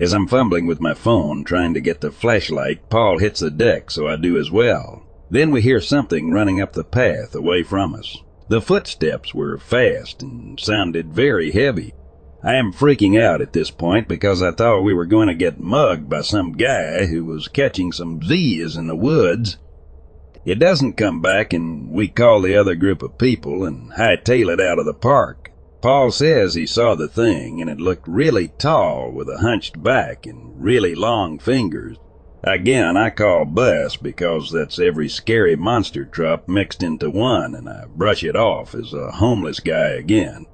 As 0.00 0.12
I'm 0.12 0.26
fumbling 0.26 0.66
with 0.66 0.80
my 0.80 0.94
phone, 0.94 1.44
trying 1.44 1.74
to 1.74 1.80
get 1.80 2.00
the 2.00 2.10
flashlight, 2.10 2.90
Paul 2.90 3.18
hits 3.18 3.40
the 3.40 3.50
deck, 3.50 3.90
so 3.90 4.08
I 4.08 4.16
do 4.16 4.36
as 4.36 4.50
well. 4.50 5.02
Then 5.30 5.52
we 5.52 5.62
hear 5.62 5.80
something 5.80 6.32
running 6.32 6.60
up 6.60 6.72
the 6.72 6.82
path 6.82 7.34
away 7.36 7.62
from 7.62 7.94
us. 7.94 8.18
The 8.48 8.60
footsteps 8.60 9.32
were 9.32 9.58
fast 9.58 10.22
and 10.22 10.58
sounded 10.58 11.14
very 11.14 11.52
heavy. 11.52 11.94
I 12.42 12.54
am 12.54 12.72
freaking 12.72 13.20
out 13.20 13.40
at 13.40 13.52
this 13.52 13.70
point 13.70 14.08
because 14.08 14.42
I 14.42 14.50
thought 14.50 14.80
we 14.80 14.92
were 14.92 15.06
going 15.06 15.28
to 15.28 15.34
get 15.34 15.60
mugged 15.60 16.08
by 16.08 16.22
some 16.22 16.52
guy 16.52 17.06
who 17.06 17.24
was 17.24 17.46
catching 17.46 17.92
some 17.92 18.20
Z's 18.22 18.76
in 18.76 18.88
the 18.88 18.96
woods. 18.96 19.58
It 20.44 20.58
doesn't 20.58 20.96
come 20.96 21.20
back 21.20 21.52
and 21.52 21.92
we 21.92 22.08
call 22.08 22.40
the 22.40 22.56
other 22.56 22.74
group 22.74 23.02
of 23.02 23.18
people 23.18 23.64
and 23.64 23.92
hightail 23.92 24.52
it 24.52 24.60
out 24.60 24.80
of 24.80 24.86
the 24.86 24.94
park. 24.94 25.39
Paul 25.82 26.10
says 26.10 26.54
he 26.54 26.66
saw 26.66 26.94
the 26.94 27.08
thing 27.08 27.60
and 27.60 27.70
it 27.70 27.80
looked 27.80 28.06
really 28.06 28.48
tall 28.58 29.10
with 29.10 29.28
a 29.28 29.38
hunched 29.38 29.82
back 29.82 30.26
and 30.26 30.62
really 30.62 30.94
long 30.94 31.38
fingers. 31.38 31.96
Again, 32.42 32.96
I 32.96 33.10
call 33.10 33.44
bus 33.44 33.96
because 33.96 34.50
that's 34.50 34.78
every 34.78 35.08
scary 35.08 35.56
monster 35.56 36.04
trop 36.04 36.48
mixed 36.48 36.82
into 36.82 37.10
one 37.10 37.54
and 37.54 37.68
I 37.68 37.84
brush 37.94 38.24
it 38.24 38.36
off 38.36 38.74
as 38.74 38.92
a 38.92 39.12
homeless 39.12 39.60
guy 39.60 39.88
again. 39.90 40.46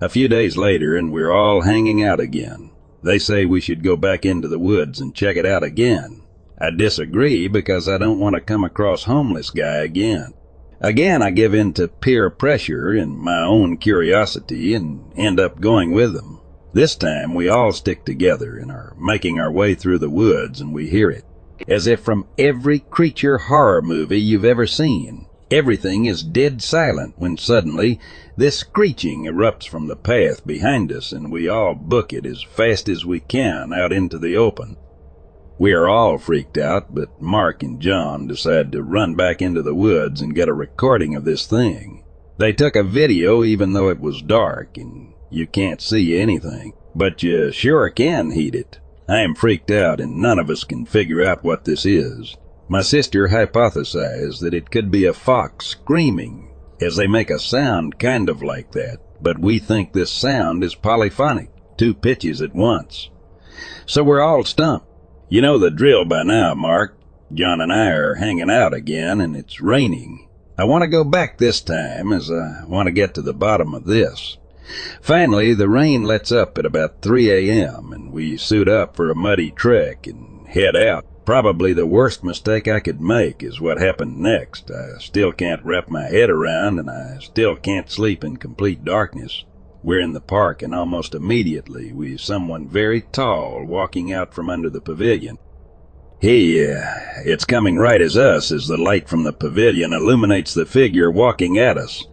A 0.00 0.08
few 0.08 0.28
days 0.28 0.56
later, 0.56 0.96
and 0.96 1.12
we're 1.12 1.32
all 1.32 1.62
hanging 1.62 2.04
out 2.04 2.20
again. 2.20 2.70
They 3.02 3.18
say 3.18 3.44
we 3.44 3.60
should 3.60 3.82
go 3.82 3.96
back 3.96 4.24
into 4.24 4.46
the 4.46 4.58
woods 4.58 5.00
and 5.00 5.14
check 5.14 5.36
it 5.36 5.46
out 5.46 5.64
again. 5.64 6.22
I 6.60 6.70
disagree 6.70 7.48
because 7.48 7.88
I 7.88 7.98
don't 7.98 8.20
want 8.20 8.34
to 8.34 8.40
come 8.40 8.62
across 8.62 9.04
homeless 9.04 9.50
guy 9.50 9.78
again. 9.78 10.34
Again, 10.80 11.22
I 11.22 11.30
give 11.30 11.54
in 11.54 11.72
to 11.72 11.88
peer 11.88 12.30
pressure 12.30 12.90
and 12.90 13.18
my 13.18 13.42
own 13.42 13.78
curiosity 13.78 14.74
and 14.74 15.12
end 15.16 15.40
up 15.40 15.60
going 15.60 15.90
with 15.90 16.14
them. 16.14 16.40
This 16.72 16.94
time 16.94 17.34
we 17.34 17.48
all 17.48 17.72
stick 17.72 18.04
together 18.04 18.56
and 18.56 18.70
are 18.70 18.94
making 18.96 19.40
our 19.40 19.50
way 19.50 19.74
through 19.74 19.98
the 19.98 20.10
woods 20.10 20.60
and 20.60 20.72
we 20.72 20.88
hear 20.88 21.10
it. 21.10 21.24
As 21.66 21.88
if 21.88 22.00
from 22.00 22.26
every 22.38 22.78
creature 22.78 23.38
horror 23.38 23.82
movie 23.82 24.20
you've 24.20 24.44
ever 24.44 24.68
seen. 24.68 25.26
Everything 25.50 26.04
is 26.04 26.22
dead 26.22 26.62
silent 26.62 27.14
when 27.16 27.36
suddenly 27.36 27.98
this 28.36 28.58
screeching 28.58 29.24
erupts 29.24 29.66
from 29.66 29.88
the 29.88 29.96
path 29.96 30.46
behind 30.46 30.92
us 30.92 31.10
and 31.10 31.32
we 31.32 31.48
all 31.48 31.74
book 31.74 32.12
it 32.12 32.24
as 32.24 32.42
fast 32.44 32.88
as 32.88 33.04
we 33.04 33.18
can 33.18 33.72
out 33.72 33.92
into 33.92 34.18
the 34.18 34.36
open. 34.36 34.76
We 35.58 35.72
are 35.72 35.88
all 35.88 36.18
freaked 36.18 36.56
out, 36.56 36.94
but 36.94 37.20
Mark 37.20 37.64
and 37.64 37.80
John 37.80 38.28
decide 38.28 38.70
to 38.72 38.82
run 38.82 39.16
back 39.16 39.42
into 39.42 39.60
the 39.60 39.74
woods 39.74 40.20
and 40.20 40.34
get 40.34 40.48
a 40.48 40.54
recording 40.54 41.16
of 41.16 41.24
this 41.24 41.46
thing. 41.46 42.04
They 42.38 42.52
took 42.52 42.76
a 42.76 42.84
video 42.84 43.42
even 43.42 43.72
though 43.72 43.88
it 43.88 43.98
was 43.98 44.22
dark 44.22 44.76
and 44.76 45.14
you 45.30 45.48
can't 45.48 45.80
see 45.80 46.16
anything, 46.16 46.74
but 46.94 47.24
you 47.24 47.50
sure 47.50 47.90
can 47.90 48.30
heat 48.30 48.54
it. 48.54 48.78
I 49.08 49.18
am 49.18 49.34
freaked 49.34 49.72
out 49.72 50.00
and 50.00 50.18
none 50.18 50.38
of 50.38 50.48
us 50.48 50.62
can 50.62 50.86
figure 50.86 51.24
out 51.24 51.42
what 51.42 51.64
this 51.64 51.84
is. 51.84 52.36
My 52.68 52.82
sister 52.82 53.28
hypothesized 53.28 54.40
that 54.40 54.54
it 54.54 54.70
could 54.70 54.92
be 54.92 55.06
a 55.06 55.12
fox 55.12 55.66
screaming 55.66 56.54
as 56.80 56.94
they 56.94 57.08
make 57.08 57.30
a 57.30 57.38
sound 57.40 57.98
kind 57.98 58.28
of 58.28 58.42
like 58.42 58.70
that, 58.72 58.98
but 59.20 59.40
we 59.40 59.58
think 59.58 59.92
this 59.92 60.12
sound 60.12 60.62
is 60.62 60.76
polyphonic, 60.76 61.50
two 61.76 61.94
pitches 61.94 62.40
at 62.40 62.54
once. 62.54 63.10
So 63.86 64.04
we're 64.04 64.20
all 64.20 64.44
stumped. 64.44 64.87
You 65.30 65.42
know 65.42 65.58
the 65.58 65.70
drill 65.70 66.06
by 66.06 66.22
now, 66.22 66.54
Mark. 66.54 66.96
John 67.34 67.60
and 67.60 67.70
I 67.70 67.90
are 67.90 68.14
hanging 68.14 68.48
out 68.48 68.72
again, 68.72 69.20
and 69.20 69.36
it's 69.36 69.60
raining. 69.60 70.26
I 70.56 70.64
want 70.64 70.82
to 70.82 70.88
go 70.88 71.04
back 71.04 71.36
this 71.36 71.60
time, 71.60 72.14
as 72.14 72.30
I 72.30 72.64
want 72.66 72.86
to 72.86 72.92
get 72.92 73.12
to 73.14 73.22
the 73.22 73.34
bottom 73.34 73.74
of 73.74 73.84
this. 73.84 74.38
Finally, 75.02 75.52
the 75.52 75.68
rain 75.68 76.04
lets 76.04 76.32
up 76.32 76.56
at 76.56 76.64
about 76.64 77.02
3 77.02 77.30
a.m., 77.30 77.92
and 77.92 78.10
we 78.10 78.38
suit 78.38 78.68
up 78.68 78.96
for 78.96 79.10
a 79.10 79.14
muddy 79.14 79.50
trek 79.50 80.06
and 80.06 80.48
head 80.48 80.74
out. 80.74 81.04
Probably 81.26 81.74
the 81.74 81.84
worst 81.84 82.24
mistake 82.24 82.66
I 82.66 82.80
could 82.80 83.02
make 83.02 83.42
is 83.42 83.60
what 83.60 83.78
happened 83.78 84.18
next. 84.18 84.70
I 84.70 84.98
still 84.98 85.32
can't 85.32 85.62
wrap 85.62 85.90
my 85.90 86.04
head 86.04 86.30
around 86.30 86.78
and 86.78 86.88
I 86.88 87.18
still 87.20 87.54
can't 87.54 87.90
sleep 87.90 88.24
in 88.24 88.38
complete 88.38 88.82
darkness. 88.82 89.44
We're 89.82 90.00
in 90.00 90.12
the 90.12 90.20
park 90.20 90.62
and 90.62 90.74
almost 90.74 91.14
immediately 91.14 91.92
we 91.92 92.16
see 92.16 92.24
someone 92.24 92.68
very 92.68 93.02
tall 93.02 93.64
walking 93.64 94.12
out 94.12 94.34
from 94.34 94.50
under 94.50 94.68
the 94.68 94.80
pavilion. 94.80 95.38
He, 96.20 96.66
uh, 96.66 96.82
it's 97.24 97.44
coming 97.44 97.76
right 97.76 98.00
as 98.00 98.16
us 98.16 98.50
as 98.50 98.66
the 98.66 98.76
light 98.76 99.08
from 99.08 99.22
the 99.22 99.32
pavilion 99.32 99.92
illuminates 99.92 100.52
the 100.52 100.66
figure 100.66 101.10
walking 101.10 101.58
at 101.58 101.78
us. 101.78 102.04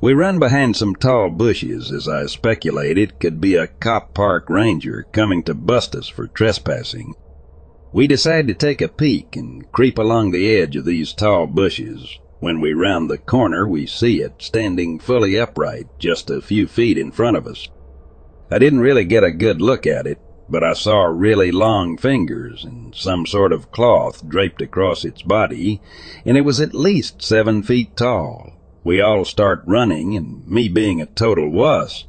We 0.00 0.12
run 0.12 0.38
behind 0.38 0.76
some 0.76 0.94
tall 0.94 1.30
bushes 1.30 1.90
as 1.90 2.06
I 2.06 2.26
speculate 2.26 2.98
it 2.98 3.18
could 3.18 3.40
be 3.40 3.54
a 3.54 3.66
cop 3.66 4.12
park 4.12 4.50
ranger 4.50 5.06
coming 5.12 5.42
to 5.44 5.54
bust 5.54 5.96
us 5.96 6.08
for 6.08 6.26
trespassing. 6.26 7.14
We 7.92 8.06
decide 8.06 8.46
to 8.48 8.54
take 8.54 8.82
a 8.82 8.88
peek 8.88 9.36
and 9.36 9.70
creep 9.72 9.96
along 9.96 10.32
the 10.32 10.54
edge 10.54 10.76
of 10.76 10.84
these 10.84 11.14
tall 11.14 11.46
bushes. 11.46 12.18
When 12.38 12.60
we 12.60 12.74
round 12.74 13.08
the 13.08 13.18
corner, 13.18 13.66
we 13.66 13.86
see 13.86 14.20
it 14.20 14.42
standing 14.42 14.98
fully 14.98 15.38
upright 15.38 15.86
just 15.98 16.28
a 16.28 16.42
few 16.42 16.66
feet 16.66 16.98
in 16.98 17.10
front 17.10 17.36
of 17.36 17.46
us. 17.46 17.68
I 18.50 18.58
didn't 18.58 18.80
really 18.80 19.04
get 19.04 19.24
a 19.24 19.30
good 19.30 19.62
look 19.62 19.86
at 19.86 20.06
it, 20.06 20.20
but 20.48 20.62
I 20.62 20.74
saw 20.74 21.04
really 21.04 21.50
long 21.50 21.96
fingers 21.96 22.62
and 22.62 22.94
some 22.94 23.26
sort 23.26 23.52
of 23.52 23.72
cloth 23.72 24.28
draped 24.28 24.60
across 24.60 25.04
its 25.04 25.22
body, 25.22 25.80
and 26.24 26.36
it 26.36 26.42
was 26.42 26.60
at 26.60 26.74
least 26.74 27.22
seven 27.22 27.62
feet 27.62 27.96
tall. 27.96 28.52
We 28.84 29.00
all 29.00 29.24
start 29.24 29.62
running, 29.66 30.14
and 30.14 30.46
me 30.46 30.68
being 30.68 31.00
a 31.00 31.06
total 31.06 31.50
wuss, 31.50 32.04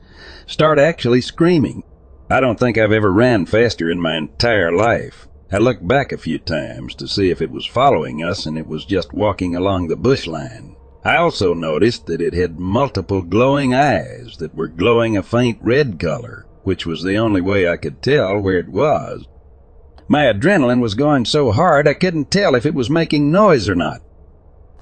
start 0.46 0.78
actually 0.78 1.22
screaming. 1.22 1.84
I 2.30 2.42
don't 2.42 2.60
think 2.60 2.78
I've 2.78 2.92
ever 2.92 3.12
ran 3.12 3.46
faster 3.46 3.90
in 3.90 4.02
my 4.02 4.18
entire 4.18 4.72
life. 4.72 5.27
I 5.50 5.60
looked 5.60 5.88
back 5.88 6.12
a 6.12 6.18
few 6.18 6.40
times 6.40 6.94
to 6.96 7.08
see 7.08 7.30
if 7.30 7.42
it 7.42 7.52
was 7.52 7.66
following 7.66 8.22
us 8.22 8.46
and 8.46 8.58
it 8.58 8.68
was 8.68 8.84
just 8.84 9.14
walking 9.14 9.56
along 9.56 9.88
the 9.88 9.96
bush 9.96 10.28
line. 10.28 10.76
I 11.06 11.16
also 11.16 11.54
noticed 11.54 12.06
that 12.08 12.22
it 12.22 12.34
had 12.34 12.60
multiple 12.60 13.22
glowing 13.22 13.74
eyes 13.74 14.36
that 14.40 14.54
were 14.56 14.68
glowing 14.68 15.16
a 15.16 15.24
faint 15.24 15.60
red 15.62 16.00
color, 16.00 16.46
which 16.64 16.86
was 16.86 17.02
the 17.02 17.16
only 17.16 17.40
way 17.40 17.66
I 17.66 17.78
could 17.78 18.02
tell 18.02 18.40
where 18.42 18.58
it 18.58 18.68
was. 18.68 19.26
My 20.10 20.26
adrenaline 20.26 20.82
was 20.82 20.96
going 20.96 21.24
so 21.24 21.54
hard 21.54 21.88
I 21.88 21.94
couldn't 21.94 22.30
tell 22.30 22.54
if 22.54 22.66
it 22.66 22.74
was 22.74 22.90
making 22.90 23.32
noise 23.32 23.70
or 23.70 23.76
not. 23.76 24.02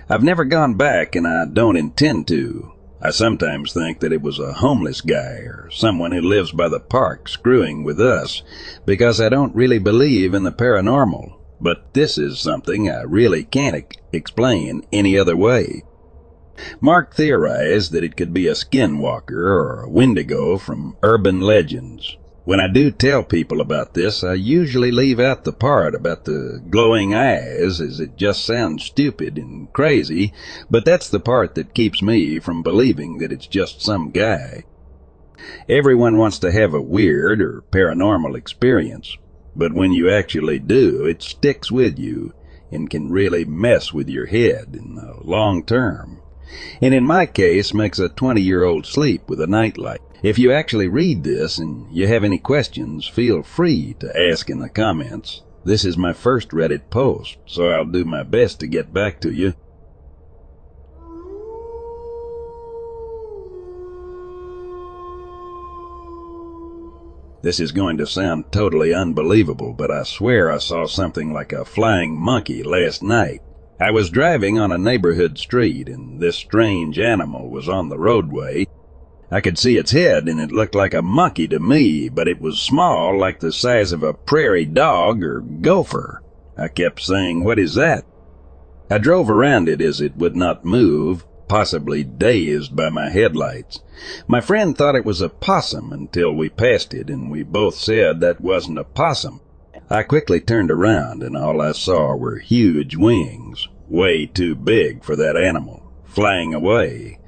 I've 0.09 0.23
never 0.23 0.45
gone 0.45 0.73
back 0.75 1.15
and 1.15 1.27
I 1.27 1.45
don't 1.45 1.77
intend 1.77 2.27
to. 2.29 2.74
I 3.05 3.11
sometimes 3.11 3.71
think 3.71 3.99
that 3.99 4.11
it 4.11 4.23
was 4.23 4.39
a 4.39 4.53
homeless 4.53 5.01
guy 5.01 5.43
or 5.45 5.69
someone 5.69 6.11
who 6.11 6.21
lives 6.21 6.51
by 6.51 6.69
the 6.69 6.79
park 6.79 7.29
screwing 7.29 7.83
with 7.83 8.01
us 8.01 8.41
because 8.83 9.21
I 9.21 9.29
don't 9.29 9.55
really 9.55 9.77
believe 9.77 10.33
in 10.33 10.41
the 10.41 10.51
paranormal. 10.51 11.37
But 11.61 11.93
this 11.93 12.17
is 12.17 12.39
something 12.39 12.89
I 12.89 13.03
really 13.03 13.43
can't 13.43 13.95
explain 14.11 14.87
any 14.91 15.19
other 15.19 15.37
way. 15.37 15.83
Mark 16.81 17.13
theorized 17.13 17.91
that 17.91 18.03
it 18.03 18.17
could 18.17 18.33
be 18.33 18.47
a 18.47 18.53
skinwalker 18.53 19.51
or 19.51 19.83
a 19.83 19.89
wendigo 19.89 20.57
from 20.57 20.97
urban 21.03 21.41
legends. 21.41 22.17
When 22.45 22.59
I 22.59 22.67
do 22.67 22.91
tell 22.91 23.23
people 23.23 23.59
about 23.59 23.95
this, 23.95 24.23
I 24.23 24.35
usually 24.35 24.91
leave 24.91 25.19
out 25.19 25.45
the 25.45 25.51
part 25.51 25.95
about 25.95 26.25
the 26.25 26.61
glowing 26.69 27.11
eyes 27.11 27.81
as 27.81 27.99
it 27.99 28.17
just 28.17 28.45
sounds 28.45 28.83
stupid 28.83 29.39
and 29.39 29.73
crazy, 29.73 30.31
but 30.69 30.85
that's 30.85 31.09
the 31.09 31.19
part 31.19 31.55
that 31.55 31.73
keeps 31.73 32.03
me 32.03 32.37
from 32.37 32.61
believing 32.61 33.17
that 33.17 33.31
it's 33.31 33.47
just 33.47 33.81
some 33.81 34.11
guy. 34.11 34.63
Everyone 35.67 36.17
wants 36.17 36.37
to 36.39 36.51
have 36.51 36.75
a 36.75 36.81
weird 36.81 37.41
or 37.41 37.63
paranormal 37.71 38.37
experience, 38.37 39.17
but 39.55 39.73
when 39.73 39.91
you 39.91 40.07
actually 40.11 40.59
do, 40.59 41.03
it 41.03 41.23
sticks 41.23 41.71
with 41.71 41.97
you 41.97 42.31
and 42.71 42.91
can 42.91 43.09
really 43.09 43.43
mess 43.43 43.91
with 43.91 44.07
your 44.07 44.27
head 44.27 44.75
in 44.79 44.93
the 44.93 45.15
long 45.23 45.65
term. 45.65 46.21
And 46.81 46.93
in 46.93 47.03
my 47.03 47.25
case, 47.25 47.73
makes 47.73 47.99
a 47.99 48.09
20 48.09 48.41
year 48.41 48.63
old 48.63 48.85
sleep 48.85 49.29
with 49.29 49.41
a 49.41 49.47
nightlight. 49.47 50.01
If 50.23 50.39
you 50.39 50.51
actually 50.51 50.87
read 50.87 51.23
this 51.23 51.57
and 51.57 51.85
you 51.95 52.07
have 52.07 52.23
any 52.23 52.37
questions, 52.37 53.07
feel 53.07 53.43
free 53.43 53.95
to 53.99 54.29
ask 54.29 54.49
in 54.49 54.59
the 54.59 54.69
comments. 54.69 55.43
This 55.63 55.83
is 55.83 55.97
my 55.97 56.13
first 56.13 56.49
Reddit 56.49 56.89
post, 56.89 57.37
so 57.45 57.69
I'll 57.69 57.85
do 57.85 58.05
my 58.05 58.23
best 58.23 58.59
to 58.59 58.67
get 58.67 58.93
back 58.93 59.19
to 59.21 59.31
you. 59.31 59.53
This 67.45 67.59
is 67.59 67.71
going 67.71 67.97
to 67.97 68.07
sound 68.07 68.51
totally 68.51 68.91
unbelievable, 68.91 69.73
but 69.73 69.91
I 69.91 70.01
swear 70.01 70.51
I 70.51 70.57
saw 70.57 70.87
something 70.87 71.31
like 71.31 71.53
a 71.53 71.63
flying 71.63 72.19
monkey 72.19 72.63
last 72.63 73.03
night. 73.03 73.43
I 73.77 73.91
was 73.91 74.09
driving 74.09 74.57
on 74.57 74.71
a 74.71 74.77
neighborhood 74.77 75.37
street, 75.37 75.89
and 75.89 76.21
this 76.21 76.37
strange 76.37 76.97
animal 76.97 77.49
was 77.49 77.67
on 77.67 77.89
the 77.89 77.99
roadway. 77.99 78.67
I 79.29 79.41
could 79.41 79.57
see 79.57 79.75
its 79.75 79.91
head, 79.91 80.29
and 80.29 80.39
it 80.39 80.53
looked 80.53 80.75
like 80.75 80.93
a 80.93 81.01
monkey 81.01 81.45
to 81.49 81.59
me, 81.59 82.07
but 82.07 82.29
it 82.29 82.39
was 82.39 82.57
small, 82.57 83.19
like 83.19 83.41
the 83.41 83.51
size 83.51 83.91
of 83.91 84.01
a 84.01 84.13
prairie 84.13 84.65
dog 84.65 85.21
or 85.21 85.41
gopher. 85.41 86.21
I 86.57 86.69
kept 86.69 87.01
saying, 87.01 87.43
What 87.43 87.59
is 87.59 87.75
that? 87.75 88.05
I 88.89 88.97
drove 88.97 89.29
around 89.29 89.67
it 89.67 89.81
as 89.81 89.99
it 89.99 90.15
would 90.15 90.37
not 90.37 90.63
move, 90.63 91.25
possibly 91.49 92.01
dazed 92.03 92.77
by 92.77 92.89
my 92.89 93.09
headlights. 93.09 93.81
My 94.25 94.39
friend 94.39 94.77
thought 94.77 94.95
it 94.95 95.05
was 95.05 95.19
a 95.19 95.27
possum 95.27 95.91
until 95.91 96.31
we 96.31 96.47
passed 96.47 96.93
it, 96.93 97.09
and 97.09 97.29
we 97.29 97.43
both 97.43 97.75
said 97.75 98.21
that 98.21 98.39
wasn't 98.39 98.79
a 98.79 98.85
possum. 98.85 99.41
I 99.87 100.01
quickly 100.01 100.39
turned 100.39 100.71
around, 100.71 101.21
and 101.21 101.37
all 101.37 101.61
I 101.61 101.71
saw 101.71 102.15
were 102.15 102.39
huge 102.39 102.95
wings, 102.95 103.67
way 103.87 104.25
too 104.25 104.55
big 104.55 105.03
for 105.03 105.15
that 105.15 105.37
animal, 105.37 105.91
flying 106.05 106.55
away. 106.55 107.19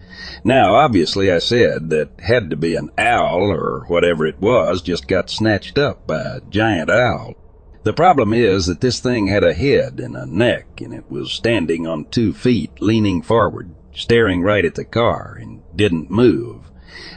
Now, 0.43 0.73
obviously, 0.73 1.31
I 1.31 1.37
said 1.37 1.91
that 1.91 2.09
had 2.19 2.49
to 2.49 2.55
be 2.55 2.75
an 2.75 2.89
owl 2.97 3.51
or 3.51 3.85
whatever 3.87 4.25
it 4.25 4.41
was 4.41 4.81
just 4.81 5.07
got 5.07 5.29
snatched 5.29 5.77
up 5.77 6.07
by 6.07 6.19
a 6.21 6.41
giant 6.49 6.89
owl. 6.89 7.35
The 7.83 7.93
problem 7.93 8.33
is 8.33 8.65
that 8.65 8.81
this 8.81 8.99
thing 8.99 9.27
had 9.27 9.43
a 9.43 9.53
head 9.53 9.99
and 9.99 10.15
a 10.15 10.25
neck, 10.25 10.81
and 10.81 10.95
it 10.95 11.11
was 11.11 11.31
standing 11.31 11.85
on 11.85 12.05
two 12.05 12.33
feet, 12.33 12.81
leaning 12.81 13.21
forward, 13.21 13.69
staring 13.93 14.41
right 14.41 14.65
at 14.65 14.73
the 14.73 14.83
car, 14.83 15.37
and 15.39 15.61
didn't 15.75 16.09
move. 16.09 16.71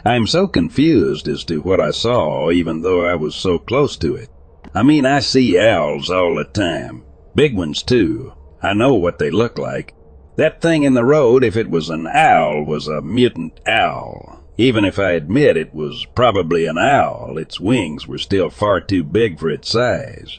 I 0.04 0.16
am 0.16 0.26
so 0.26 0.46
confused 0.46 1.26
as 1.28 1.44
to 1.44 1.62
what 1.62 1.80
I 1.80 1.92
saw, 1.92 2.50
even 2.50 2.82
though 2.82 3.06
I 3.06 3.14
was 3.14 3.34
so 3.34 3.58
close 3.58 3.96
to 3.96 4.14
it. 4.14 4.28
I 4.74 4.82
mean, 4.82 5.04
I 5.04 5.20
see 5.20 5.58
owls 5.58 6.10
all 6.10 6.36
the 6.36 6.44
time. 6.44 7.04
Big 7.34 7.56
ones, 7.56 7.82
too. 7.82 8.32
I 8.62 8.74
know 8.74 8.94
what 8.94 9.18
they 9.18 9.30
look 9.30 9.58
like. 9.58 9.94
That 10.36 10.60
thing 10.60 10.84
in 10.84 10.94
the 10.94 11.04
road, 11.04 11.42
if 11.42 11.56
it 11.56 11.70
was 11.70 11.90
an 11.90 12.06
owl, 12.06 12.64
was 12.64 12.88
a 12.88 13.02
mutant 13.02 13.60
owl. 13.66 14.40
Even 14.56 14.84
if 14.84 14.98
I 14.98 15.12
admit 15.12 15.56
it 15.56 15.74
was 15.74 16.06
probably 16.14 16.66
an 16.66 16.78
owl, 16.78 17.38
its 17.38 17.58
wings 17.58 18.06
were 18.06 18.18
still 18.18 18.50
far 18.50 18.80
too 18.80 19.02
big 19.02 19.38
for 19.38 19.48
its 19.48 19.70
size. 19.70 20.38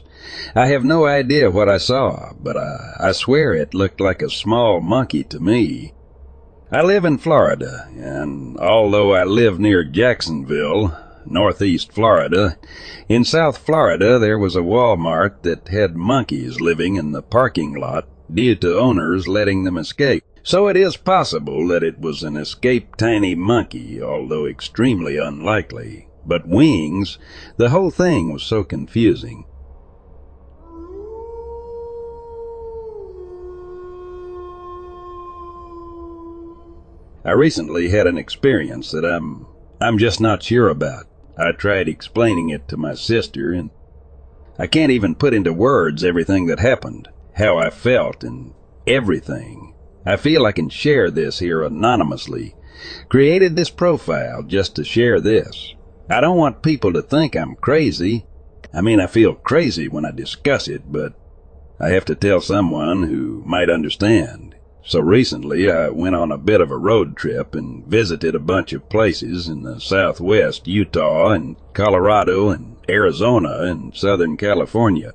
I 0.54 0.66
have 0.68 0.84
no 0.84 1.06
idea 1.06 1.50
what 1.50 1.68
I 1.68 1.78
saw, 1.78 2.32
but 2.40 2.56
I, 2.56 2.94
I 3.00 3.12
swear 3.12 3.52
it 3.52 3.74
looked 3.74 4.00
like 4.00 4.22
a 4.22 4.30
small 4.30 4.80
monkey 4.80 5.24
to 5.24 5.40
me. 5.40 5.92
I 6.70 6.82
live 6.82 7.04
in 7.04 7.18
Florida, 7.18 7.88
and 7.96 8.56
although 8.58 9.12
I 9.12 9.24
live 9.24 9.58
near 9.58 9.84
Jacksonville, 9.84 10.96
northeast 11.26 11.92
Florida, 11.92 12.56
in 13.08 13.24
South 13.24 13.58
Florida 13.58 14.18
there 14.18 14.38
was 14.38 14.56
a 14.56 14.60
Walmart 14.60 15.42
that 15.42 15.68
had 15.68 15.96
monkeys 15.96 16.60
living 16.60 16.96
in 16.96 17.12
the 17.12 17.22
parking 17.22 17.74
lot 17.74 18.08
due 18.32 18.54
to 18.56 18.78
owners 18.78 19.28
letting 19.28 19.64
them 19.64 19.76
escape. 19.76 20.24
So 20.42 20.66
it 20.68 20.76
is 20.76 20.96
possible 20.96 21.68
that 21.68 21.84
it 21.84 22.00
was 22.00 22.22
an 22.22 22.36
escaped 22.36 22.98
tiny 22.98 23.34
monkey, 23.34 24.02
although 24.02 24.46
extremely 24.46 25.16
unlikely. 25.16 26.08
But 26.26 26.48
wings, 26.48 27.18
the 27.56 27.70
whole 27.70 27.90
thing 27.90 28.32
was 28.32 28.42
so 28.42 28.64
confusing. 28.64 29.44
I 37.24 37.30
recently 37.30 37.88
had 37.90 38.08
an 38.08 38.18
experience 38.18 38.90
that 38.90 39.04
I'm 39.04 39.46
I'm 39.80 39.98
just 39.98 40.20
not 40.20 40.42
sure 40.42 40.68
about. 40.68 41.06
I 41.36 41.52
tried 41.52 41.88
explaining 41.88 42.50
it 42.50 42.68
to 42.68 42.76
my 42.76 42.94
sister 42.94 43.52
and 43.52 43.70
I 44.58 44.66
can't 44.66 44.92
even 44.92 45.14
put 45.14 45.34
into 45.34 45.52
words 45.52 46.04
everything 46.04 46.46
that 46.46 46.60
happened, 46.60 47.08
how 47.34 47.58
I 47.58 47.70
felt 47.70 48.22
and 48.22 48.52
everything. 48.86 49.74
I 50.04 50.16
feel 50.16 50.44
I 50.44 50.52
can 50.52 50.68
share 50.68 51.10
this 51.10 51.38
here 51.38 51.62
anonymously. 51.62 52.54
Created 53.08 53.56
this 53.56 53.70
profile 53.70 54.42
just 54.42 54.76
to 54.76 54.84
share 54.84 55.20
this. 55.20 55.74
I 56.10 56.20
don't 56.20 56.36
want 56.36 56.62
people 56.62 56.92
to 56.92 57.02
think 57.02 57.36
I'm 57.36 57.56
crazy. 57.56 58.26
I 58.74 58.80
mean, 58.80 59.00
I 59.00 59.06
feel 59.06 59.34
crazy 59.34 59.88
when 59.88 60.04
I 60.04 60.10
discuss 60.10 60.68
it, 60.68 60.90
but 60.90 61.14
I 61.80 61.90
have 61.90 62.04
to 62.06 62.14
tell 62.14 62.40
someone 62.40 63.04
who 63.04 63.42
might 63.46 63.70
understand. 63.70 64.51
So 64.84 64.98
recently 64.98 65.70
I 65.70 65.90
went 65.90 66.16
on 66.16 66.32
a 66.32 66.38
bit 66.38 66.60
of 66.60 66.72
a 66.72 66.76
road 66.76 67.16
trip 67.16 67.54
and 67.54 67.86
visited 67.86 68.34
a 68.34 68.40
bunch 68.40 68.72
of 68.72 68.88
places 68.88 69.46
in 69.46 69.62
the 69.62 69.78
southwest, 69.80 70.66
Utah 70.66 71.30
and 71.30 71.54
Colorado 71.72 72.48
and 72.48 72.76
Arizona 72.88 73.60
and 73.60 73.94
Southern 73.94 74.36
California. 74.36 75.12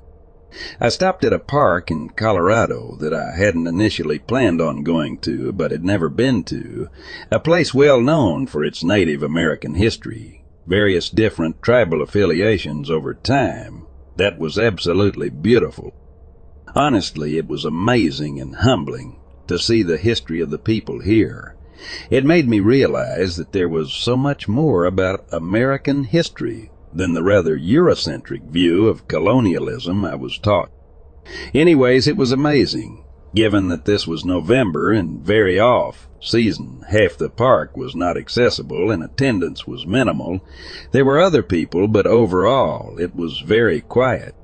I 0.80 0.88
stopped 0.88 1.22
at 1.24 1.34
a 1.34 1.38
park 1.38 1.90
in 1.90 2.08
Colorado 2.08 2.96
that 3.00 3.12
I 3.12 3.36
hadn't 3.36 3.66
initially 3.66 4.18
planned 4.18 4.62
on 4.62 4.84
going 4.84 5.18
to 5.18 5.52
but 5.52 5.70
had 5.70 5.84
never 5.84 6.08
been 6.08 6.44
to, 6.44 6.88
a 7.30 7.38
place 7.38 7.74
well 7.74 8.00
known 8.00 8.46
for 8.46 8.64
its 8.64 8.82
Native 8.82 9.22
American 9.22 9.74
history, 9.74 10.46
various 10.66 11.10
different 11.10 11.62
tribal 11.62 12.00
affiliations 12.00 12.90
over 12.90 13.12
time. 13.12 13.86
That 14.16 14.38
was 14.38 14.58
absolutely 14.58 15.28
beautiful. 15.28 15.92
Honestly, 16.74 17.36
it 17.36 17.46
was 17.46 17.66
amazing 17.66 18.40
and 18.40 18.56
humbling 18.56 19.18
to 19.48 19.58
see 19.58 19.82
the 19.82 19.98
history 19.98 20.40
of 20.40 20.50
the 20.50 20.58
people 20.58 21.00
here. 21.00 21.56
It 22.10 22.24
made 22.24 22.48
me 22.48 22.60
realize 22.60 23.36
that 23.36 23.52
there 23.52 23.68
was 23.68 23.92
so 23.92 24.16
much 24.16 24.48
more 24.48 24.84
about 24.84 25.26
American 25.32 26.04
history 26.04 26.70
than 26.92 27.14
the 27.14 27.22
rather 27.22 27.56
Eurocentric 27.56 28.50
view 28.50 28.88
of 28.88 29.08
colonialism 29.08 30.04
I 30.04 30.14
was 30.14 30.38
taught. 30.38 30.70
Anyways, 31.54 32.08
it 32.08 32.16
was 32.16 32.32
amazing. 32.32 33.04
Given 33.34 33.68
that 33.68 33.84
this 33.84 34.06
was 34.06 34.24
November 34.24 34.90
and 34.90 35.20
very 35.20 35.60
off 35.60 36.08
season, 36.20 36.82
half 36.88 37.16
the 37.18 37.28
park 37.28 37.76
was 37.76 37.94
not 37.94 38.16
accessible 38.16 38.90
and 38.90 39.04
attendance 39.04 39.66
was 39.66 39.86
minimal. 39.86 40.40
There 40.92 41.04
were 41.04 41.20
other 41.20 41.42
people, 41.42 41.88
but 41.88 42.06
overall 42.06 42.98
it 42.98 43.14
was 43.14 43.40
very 43.40 43.82
quiet. 43.82 44.34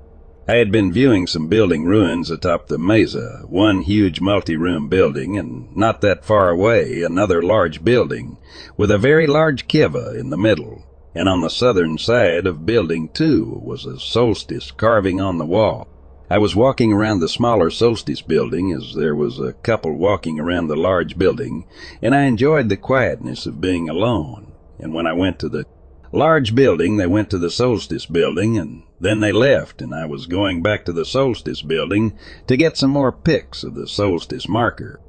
I 0.47 0.57
had 0.57 0.71
been 0.71 0.93
viewing 0.93 1.27
some 1.27 1.49
building 1.49 1.85
ruins 1.85 2.31
atop 2.31 2.67
the 2.67 2.77
mesa, 2.77 3.45
one 3.49 3.81
huge 3.81 4.21
multi-room 4.21 4.89
building, 4.89 5.39
and 5.39 5.75
not 5.75 6.03
that 6.03 6.25
far 6.25 6.51
away, 6.51 7.01
another 7.01 7.43
large 7.43 7.83
building, 7.83 8.37
with 8.77 8.91
a 8.91 8.99
very 8.99 9.27
large 9.27 9.67
kiva 9.69 10.15
in 10.19 10.29
the 10.29 10.37
middle. 10.37 10.85
And 11.15 11.31
on 11.31 11.41
the 11.41 11.49
southern 11.49 11.97
side 11.97 12.47
of 12.47 12.67
building 12.67 13.09
two 13.09 13.59
was 13.65 13.87
a 13.87 13.99
solstice 13.99 14.71
carving 14.71 15.19
on 15.19 15.39
the 15.39 15.47
wall. 15.47 15.89
I 16.29 16.37
was 16.37 16.55
walking 16.55 16.93
around 16.93 17.21
the 17.21 17.29
smaller 17.29 17.71
solstice 17.71 18.21
building 18.21 18.71
as 18.71 18.95
there 18.95 19.15
was 19.15 19.39
a 19.39 19.55
couple 19.55 19.97
walking 19.97 20.39
around 20.39 20.69
the 20.69 20.77
large 20.77 21.17
building, 21.17 21.67
and 22.03 22.15
I 22.15 22.25
enjoyed 22.25 22.69
the 22.69 22.77
quietness 22.77 23.47
of 23.47 23.63
being 23.63 23.89
alone. 23.89 24.53
And 24.79 24.93
when 24.93 25.07
I 25.07 25.15
went 25.15 25.39
to 25.39 25.49
the 25.49 25.65
large 26.13 26.55
building, 26.55 26.99
they 26.99 27.07
went 27.07 27.31
to 27.31 27.39
the 27.39 27.51
solstice 27.51 28.07
building, 28.07 28.59
and 28.59 28.83
then 29.01 29.21
they 29.21 29.33
left, 29.33 29.83
and 29.83 29.95
I 29.95 30.07
was 30.07 30.27
going 30.27 30.63
back 30.63 30.85
to 30.85 30.93
the 30.93 31.05
solstice 31.05 31.63
building 31.63 32.19
to 32.47 32.57
get 32.57 32.77
some 32.77 32.91
more 32.91 33.13
pics 33.13 33.65
of 33.65 33.75
the 33.75 33.89
solstice 33.89 34.49
marker. 34.49 35.01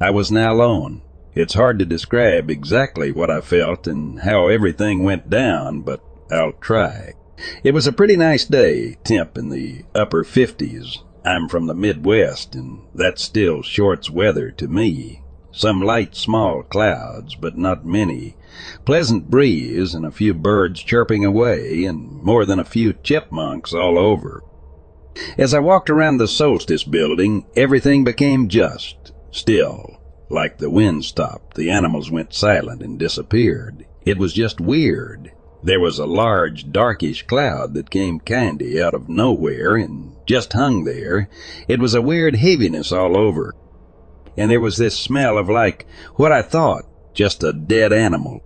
I 0.00 0.10
was 0.10 0.30
now 0.30 0.52
alone. 0.52 1.02
It's 1.34 1.54
hard 1.54 1.78
to 1.78 1.86
describe 1.86 2.50
exactly 2.50 3.12
what 3.12 3.30
I 3.30 3.40
felt 3.40 3.86
and 3.86 4.20
how 4.20 4.48
everything 4.48 5.02
went 5.02 5.28
down, 5.28 5.82
but 5.82 6.02
I'll 6.30 6.52
try. 6.52 7.14
It 7.62 7.74
was 7.74 7.86
a 7.86 7.92
pretty 7.92 8.16
nice 8.16 8.44
day, 8.44 8.96
temp 9.04 9.36
in 9.36 9.50
the 9.50 9.84
upper 9.94 10.24
50s. 10.24 10.98
I'm 11.24 11.48
from 11.48 11.66
the 11.66 11.74
Midwest, 11.74 12.54
and 12.54 12.86
that's 12.94 13.22
still 13.22 13.62
shorts 13.62 14.08
weather 14.08 14.50
to 14.52 14.68
me. 14.68 15.22
Some 15.56 15.80
light 15.80 16.14
small 16.14 16.62
clouds, 16.64 17.34
but 17.34 17.56
not 17.56 17.86
many. 17.86 18.36
Pleasant 18.84 19.30
breeze 19.30 19.94
and 19.94 20.04
a 20.04 20.10
few 20.10 20.34
birds 20.34 20.82
chirping 20.82 21.24
away 21.24 21.86
and 21.86 22.22
more 22.22 22.44
than 22.44 22.58
a 22.58 22.64
few 22.64 22.92
chipmunks 22.92 23.72
all 23.72 23.98
over. 23.98 24.42
As 25.38 25.54
I 25.54 25.60
walked 25.60 25.88
around 25.88 26.18
the 26.18 26.28
solstice 26.28 26.84
building, 26.84 27.46
everything 27.56 28.04
became 28.04 28.48
just, 28.48 29.12
still. 29.30 29.96
Like 30.28 30.58
the 30.58 30.68
wind 30.68 31.06
stopped, 31.06 31.54
the 31.54 31.70
animals 31.70 32.10
went 32.10 32.34
silent 32.34 32.82
and 32.82 32.98
disappeared. 32.98 33.86
It 34.04 34.18
was 34.18 34.34
just 34.34 34.60
weird. 34.60 35.32
There 35.62 35.80
was 35.80 35.98
a 35.98 36.04
large, 36.04 36.70
darkish 36.70 37.22
cloud 37.22 37.72
that 37.72 37.88
came 37.88 38.20
candy 38.20 38.82
out 38.82 38.92
of 38.92 39.08
nowhere 39.08 39.76
and 39.76 40.16
just 40.26 40.52
hung 40.52 40.84
there. 40.84 41.30
It 41.66 41.80
was 41.80 41.94
a 41.94 42.02
weird 42.02 42.36
heaviness 42.36 42.92
all 42.92 43.16
over. 43.16 43.54
And 44.36 44.50
there 44.50 44.60
was 44.60 44.76
this 44.76 44.98
smell 44.98 45.38
of 45.38 45.48
like 45.48 45.86
what 46.14 46.32
I 46.32 46.42
thought, 46.42 46.84
just 47.14 47.42
a 47.42 47.52
dead 47.52 47.92
animal. 47.92 48.42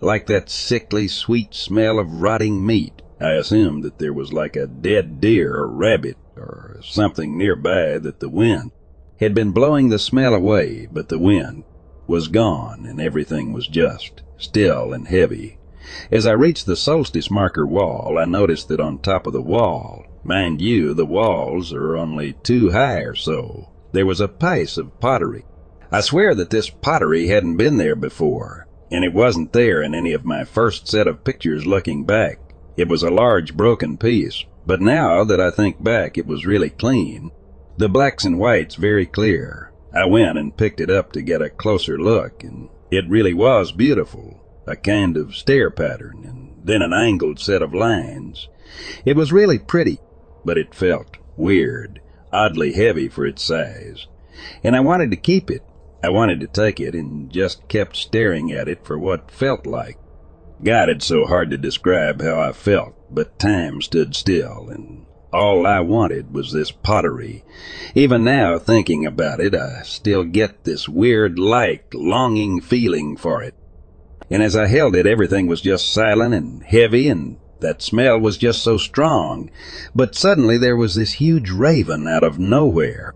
Like 0.00 0.26
that 0.26 0.48
sickly 0.48 1.08
sweet 1.08 1.54
smell 1.54 1.98
of 1.98 2.22
rotting 2.22 2.64
meat. 2.64 3.02
I 3.20 3.32
assumed 3.32 3.82
that 3.84 3.98
there 3.98 4.14
was 4.14 4.32
like 4.32 4.56
a 4.56 4.66
dead 4.66 5.20
deer 5.20 5.54
or 5.54 5.68
rabbit 5.68 6.16
or 6.36 6.80
something 6.82 7.36
nearby 7.36 7.98
that 7.98 8.20
the 8.20 8.30
wind 8.30 8.70
had 9.18 9.34
been 9.34 9.52
blowing 9.52 9.90
the 9.90 9.98
smell 9.98 10.34
away, 10.34 10.88
but 10.90 11.10
the 11.10 11.18
wind 11.18 11.64
was 12.06 12.28
gone 12.28 12.86
and 12.86 13.00
everything 13.00 13.52
was 13.52 13.66
just 13.66 14.22
still 14.38 14.94
and 14.94 15.08
heavy. 15.08 15.58
As 16.10 16.26
I 16.26 16.32
reached 16.32 16.66
the 16.66 16.76
solstice 16.76 17.30
marker 17.30 17.66
wall, 17.66 18.16
I 18.18 18.24
noticed 18.24 18.68
that 18.68 18.80
on 18.80 18.98
top 18.98 19.26
of 19.26 19.32
the 19.32 19.42
wall, 19.42 20.04
mind 20.24 20.60
you, 20.60 20.94
the 20.94 21.06
walls 21.06 21.72
are 21.72 21.96
only 21.96 22.34
two 22.42 22.70
high 22.70 23.00
or 23.00 23.14
so, 23.14 23.69
there 23.92 24.06
was 24.06 24.20
a 24.20 24.28
piece 24.28 24.76
of 24.76 24.98
pottery. 25.00 25.44
I 25.92 26.00
swear 26.00 26.34
that 26.36 26.50
this 26.50 26.70
pottery 26.70 27.28
hadn't 27.28 27.56
been 27.56 27.76
there 27.76 27.96
before, 27.96 28.68
and 28.90 29.04
it 29.04 29.12
wasn't 29.12 29.52
there 29.52 29.82
in 29.82 29.94
any 29.94 30.12
of 30.12 30.24
my 30.24 30.44
first 30.44 30.86
set 30.86 31.08
of 31.08 31.24
pictures 31.24 31.66
looking 31.66 32.04
back. 32.04 32.38
It 32.76 32.88
was 32.88 33.02
a 33.02 33.10
large 33.10 33.56
broken 33.56 33.96
piece, 33.96 34.44
but 34.66 34.80
now 34.80 35.24
that 35.24 35.40
I 35.40 35.50
think 35.50 35.82
back, 35.82 36.16
it 36.16 36.26
was 36.26 36.46
really 36.46 36.70
clean. 36.70 37.30
The 37.76 37.88
blacks 37.88 38.24
and 38.24 38.38
whites 38.38 38.76
very 38.76 39.06
clear. 39.06 39.72
I 39.92 40.04
went 40.04 40.38
and 40.38 40.56
picked 40.56 40.80
it 40.80 40.90
up 40.90 41.12
to 41.12 41.22
get 41.22 41.42
a 41.42 41.50
closer 41.50 41.98
look, 41.98 42.44
and 42.44 42.68
it 42.90 43.08
really 43.08 43.34
was 43.34 43.72
beautiful. 43.72 44.40
A 44.66 44.76
kind 44.76 45.16
of 45.16 45.34
stair 45.34 45.70
pattern, 45.70 46.24
and 46.24 46.60
then 46.64 46.82
an 46.82 46.92
angled 46.92 47.40
set 47.40 47.62
of 47.62 47.74
lines. 47.74 48.48
It 49.04 49.16
was 49.16 49.32
really 49.32 49.58
pretty, 49.58 49.98
but 50.44 50.58
it 50.58 50.74
felt 50.74 51.16
weird, 51.36 52.00
oddly 52.32 52.72
heavy 52.72 53.08
for 53.08 53.26
its 53.26 53.42
size. 53.42 54.06
And 54.62 54.76
I 54.76 54.80
wanted 54.80 55.10
to 55.10 55.16
keep 55.16 55.50
it. 55.50 55.62
I 56.02 56.08
wanted 56.08 56.40
to 56.40 56.46
take 56.46 56.80
it 56.80 56.94
and 56.94 57.30
just 57.30 57.68
kept 57.68 57.96
staring 57.96 58.52
at 58.52 58.68
it 58.68 58.86
for 58.86 58.98
what 58.98 59.30
felt 59.30 59.66
like. 59.66 59.98
God, 60.62 60.88
it's 60.88 61.06
so 61.06 61.24
hard 61.24 61.50
to 61.50 61.58
describe 61.58 62.20
how 62.20 62.40
I 62.40 62.52
felt, 62.52 62.94
but 63.10 63.38
time 63.38 63.80
stood 63.80 64.14
still, 64.14 64.68
and 64.70 65.06
all 65.32 65.66
I 65.66 65.80
wanted 65.80 66.34
was 66.34 66.52
this 66.52 66.70
pottery. 66.70 67.44
Even 67.94 68.24
now, 68.24 68.58
thinking 68.58 69.06
about 69.06 69.40
it, 69.40 69.54
I 69.54 69.82
still 69.82 70.24
get 70.24 70.64
this 70.64 70.88
weird, 70.88 71.38
like, 71.38 71.92
longing 71.94 72.60
feeling 72.60 73.16
for 73.16 73.42
it. 73.42 73.54
And 74.30 74.42
as 74.42 74.54
I 74.54 74.66
held 74.66 74.96
it, 74.96 75.06
everything 75.06 75.46
was 75.46 75.60
just 75.60 75.92
silent 75.92 76.34
and 76.34 76.62
heavy, 76.62 77.08
and 77.08 77.38
that 77.60 77.82
smell 77.82 78.18
was 78.18 78.38
just 78.38 78.62
so 78.62 78.76
strong. 78.76 79.50
But 79.94 80.14
suddenly 80.14 80.58
there 80.58 80.76
was 80.76 80.94
this 80.94 81.14
huge 81.14 81.50
raven 81.50 82.06
out 82.06 82.24
of 82.24 82.38
nowhere. 82.38 83.14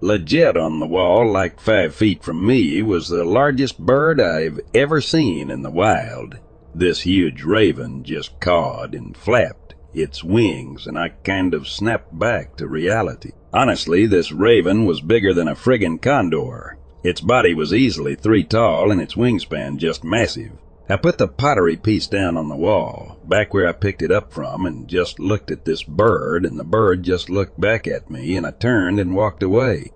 Legit 0.00 0.56
on 0.56 0.80
the 0.80 0.86
wall, 0.86 1.30
like 1.30 1.60
five 1.60 1.94
feet 1.94 2.22
from 2.22 2.46
me, 2.46 2.82
was 2.82 3.08
the 3.08 3.24
largest 3.24 3.78
bird 3.78 4.20
I've 4.20 4.60
ever 4.74 5.00
seen 5.00 5.50
in 5.50 5.62
the 5.62 5.70
wild. 5.70 6.38
This 6.74 7.02
huge 7.02 7.42
raven 7.44 8.04
just 8.04 8.38
cawed 8.40 8.94
and 8.94 9.16
flapped 9.16 9.74
its 9.94 10.24
wings, 10.24 10.86
and 10.86 10.98
I 10.98 11.10
kind 11.10 11.54
of 11.54 11.68
snapped 11.68 12.18
back 12.18 12.56
to 12.56 12.66
reality. 12.66 13.30
Honestly, 13.52 14.06
this 14.06 14.32
raven 14.32 14.84
was 14.84 15.00
bigger 15.00 15.32
than 15.32 15.48
a 15.48 15.54
friggin' 15.54 16.02
condor. 16.02 16.76
Its 17.04 17.20
body 17.20 17.54
was 17.54 17.72
easily 17.72 18.14
three 18.14 18.42
tall, 18.42 18.90
and 18.90 19.00
its 19.00 19.14
wingspan 19.14 19.76
just 19.76 20.02
massive. 20.02 20.52
I 20.86 20.96
put 20.96 21.16
the 21.16 21.28
pottery 21.28 21.76
piece 21.76 22.06
down 22.06 22.36
on 22.36 22.48
the 22.48 22.56
wall, 22.56 23.18
back 23.26 23.54
where 23.54 23.66
I 23.66 23.72
picked 23.72 24.02
it 24.02 24.12
up 24.12 24.32
from, 24.32 24.66
and 24.66 24.86
just 24.86 25.18
looked 25.18 25.50
at 25.50 25.64
this 25.64 25.82
bird, 25.82 26.44
and 26.44 26.58
the 26.58 26.64
bird 26.64 27.02
just 27.02 27.30
looked 27.30 27.58
back 27.58 27.86
at 27.86 28.10
me, 28.10 28.36
and 28.36 28.46
I 28.46 28.50
turned 28.50 29.00
and 29.00 29.16
walked 29.16 29.42
away. 29.42 29.92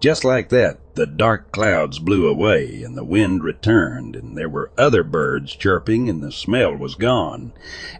Just 0.00 0.22
like 0.22 0.50
that, 0.50 0.96
the 0.96 1.06
dark 1.06 1.50
clouds 1.52 1.98
blew 1.98 2.28
away, 2.28 2.82
and 2.82 2.94
the 2.94 3.04
wind 3.04 3.42
returned, 3.42 4.14
and 4.14 4.36
there 4.36 4.50
were 4.50 4.72
other 4.76 5.02
birds 5.02 5.56
chirping, 5.56 6.10
and 6.10 6.22
the 6.22 6.32
smell 6.32 6.76
was 6.76 6.94
gone. 6.94 7.52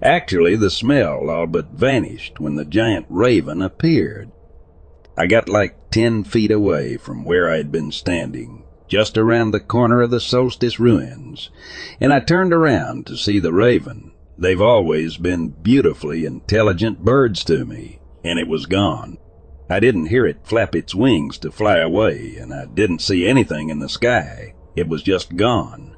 Actually, 0.03 0.57
the 0.57 0.69
smell 0.69 1.31
all 1.31 1.47
but 1.47 1.71
vanished 1.71 2.41
when 2.41 2.57
the 2.57 2.67
giant 2.67 3.07
raven 3.09 3.63
appeared. 3.63 4.31
I 5.17 5.27
got 5.27 5.49
like 5.49 5.91
ten 5.91 6.25
feet 6.25 6.51
away 6.51 6.99
from 6.99 7.25
where 7.25 7.49
I 7.49 7.57
had 7.57 7.73
been 7.73 7.93
standing, 7.93 8.62
just 8.93 9.17
around 9.17 9.53
the 9.53 9.59
corner 9.59 10.03
of 10.03 10.11
the 10.11 10.21
solstice 10.21 10.79
ruins, 10.79 11.49
and 11.99 12.13
I 12.13 12.21
turned 12.21 12.53
around 12.53 13.07
to 13.07 13.17
see 13.17 13.39
the 13.39 13.51
raven. 13.51 14.13
They've 14.37 14.61
always 14.61 15.17
been 15.17 15.49
beautifully 15.49 16.27
intelligent 16.27 17.03
birds 17.03 17.43
to 17.45 17.65
me, 17.65 18.01
and 18.23 18.39
it 18.39 18.47
was 18.47 18.67
gone. 18.67 19.17
I 19.71 19.81
didn't 19.81 20.09
hear 20.09 20.27
it 20.27 20.47
flap 20.47 20.77
its 20.77 20.95
wings 20.95 21.39
to 21.39 21.51
fly 21.51 21.79
away, 21.79 22.37
and 22.39 22.53
I 22.53 22.67
didn't 22.67 23.01
see 23.01 23.27
anything 23.27 23.71
in 23.71 23.79
the 23.79 23.89
sky. 23.89 24.53
It 24.77 24.89
was 24.89 25.03
just 25.03 25.37
gone. 25.37 25.97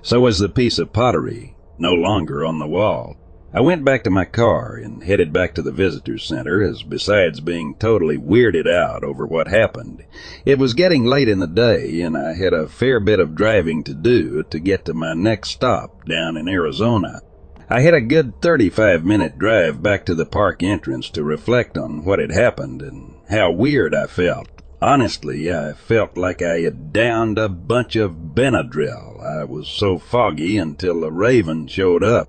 So 0.00 0.20
was 0.20 0.38
the 0.38 0.48
piece 0.48 0.78
of 0.78 0.92
pottery, 0.92 1.56
no 1.78 1.94
longer 1.94 2.44
on 2.44 2.60
the 2.60 2.68
wall. 2.68 3.16
I 3.54 3.60
went 3.60 3.84
back 3.84 4.02
to 4.04 4.10
my 4.10 4.24
car 4.24 4.74
and 4.76 5.04
headed 5.04 5.32
back 5.32 5.54
to 5.54 5.62
the 5.62 5.72
visitor's 5.72 6.24
center, 6.24 6.62
as 6.62 6.82
besides 6.82 7.40
being 7.40 7.74
totally 7.76 8.18
weirded 8.18 8.68
out 8.68 9.04
over 9.04 9.24
what 9.24 9.48
happened, 9.48 10.04
it 10.44 10.58
was 10.58 10.74
getting 10.74 11.04
late 11.04 11.28
in 11.28 11.38
the 11.38 11.46
day 11.46 12.00
and 12.00 12.16
I 12.16 12.34
had 12.34 12.52
a 12.52 12.68
fair 12.68 13.00
bit 13.00 13.20
of 13.20 13.34
driving 13.34 13.84
to 13.84 13.94
do 13.94 14.42
to 14.42 14.58
get 14.58 14.84
to 14.86 14.94
my 14.94 15.14
next 15.14 15.50
stop 15.50 16.04
down 16.06 16.36
in 16.36 16.48
Arizona. 16.48 17.22
I 17.70 17.80
had 17.80 17.94
a 17.94 18.00
good 18.00 18.42
35 18.42 19.04
minute 19.04 19.38
drive 19.38 19.82
back 19.82 20.06
to 20.06 20.14
the 20.14 20.26
park 20.26 20.62
entrance 20.62 21.08
to 21.10 21.24
reflect 21.24 21.78
on 21.78 22.04
what 22.04 22.18
had 22.18 22.32
happened 22.32 22.82
and 22.82 23.14
how 23.30 23.52
weird 23.52 23.94
I 23.94 24.06
felt. 24.06 24.48
Honestly, 24.82 25.52
I 25.52 25.72
felt 25.72 26.16
like 26.16 26.42
I 26.42 26.60
had 26.60 26.92
downed 26.92 27.38
a 27.38 27.48
bunch 27.48 27.96
of 27.96 28.34
Benadryl. 28.34 29.24
I 29.24 29.44
was 29.44 29.66
so 29.68 29.98
foggy 29.98 30.58
until 30.58 31.00
the 31.00 31.10
raven 31.10 31.66
showed 31.66 32.04
up. 32.04 32.28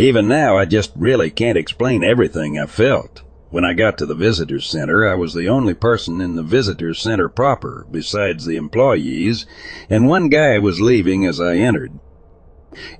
Even 0.00 0.28
now, 0.28 0.56
I 0.56 0.64
just 0.64 0.92
really 0.94 1.28
can't 1.28 1.58
explain 1.58 2.04
everything 2.04 2.56
I 2.56 2.66
felt. 2.66 3.22
When 3.50 3.64
I 3.64 3.72
got 3.72 3.98
to 3.98 4.06
the 4.06 4.14
visitor's 4.14 4.64
center, 4.64 5.08
I 5.08 5.16
was 5.16 5.34
the 5.34 5.48
only 5.48 5.74
person 5.74 6.20
in 6.20 6.36
the 6.36 6.44
visitor's 6.44 7.00
center 7.00 7.28
proper, 7.28 7.84
besides 7.90 8.46
the 8.46 8.54
employees, 8.54 9.44
and 9.90 10.06
one 10.06 10.28
guy 10.28 10.60
was 10.60 10.80
leaving 10.80 11.26
as 11.26 11.40
I 11.40 11.56
entered. 11.56 11.98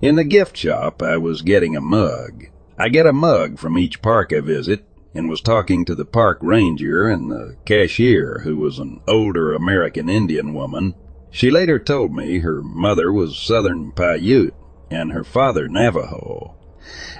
In 0.02 0.16
the 0.16 0.24
gift 0.24 0.56
shop, 0.56 1.00
I 1.00 1.18
was 1.18 1.42
getting 1.42 1.76
a 1.76 1.80
mug. 1.80 2.46
I 2.76 2.88
get 2.88 3.06
a 3.06 3.12
mug 3.12 3.60
from 3.60 3.78
each 3.78 4.02
park 4.02 4.32
I 4.32 4.40
visit, 4.40 4.84
and 5.14 5.28
was 5.28 5.40
talking 5.40 5.84
to 5.84 5.94
the 5.94 6.04
park 6.04 6.38
ranger 6.42 7.08
and 7.08 7.30
the 7.30 7.54
cashier, 7.64 8.40
who 8.42 8.56
was 8.56 8.80
an 8.80 9.02
older 9.06 9.54
American 9.54 10.08
Indian 10.08 10.52
woman. 10.52 10.96
She 11.30 11.48
later 11.48 11.78
told 11.78 12.12
me 12.12 12.40
her 12.40 12.60
mother 12.60 13.12
was 13.12 13.38
Southern 13.38 13.92
Paiute 13.92 14.54
and 14.90 15.12
her 15.12 15.22
father 15.22 15.68
Navajo. 15.68 16.57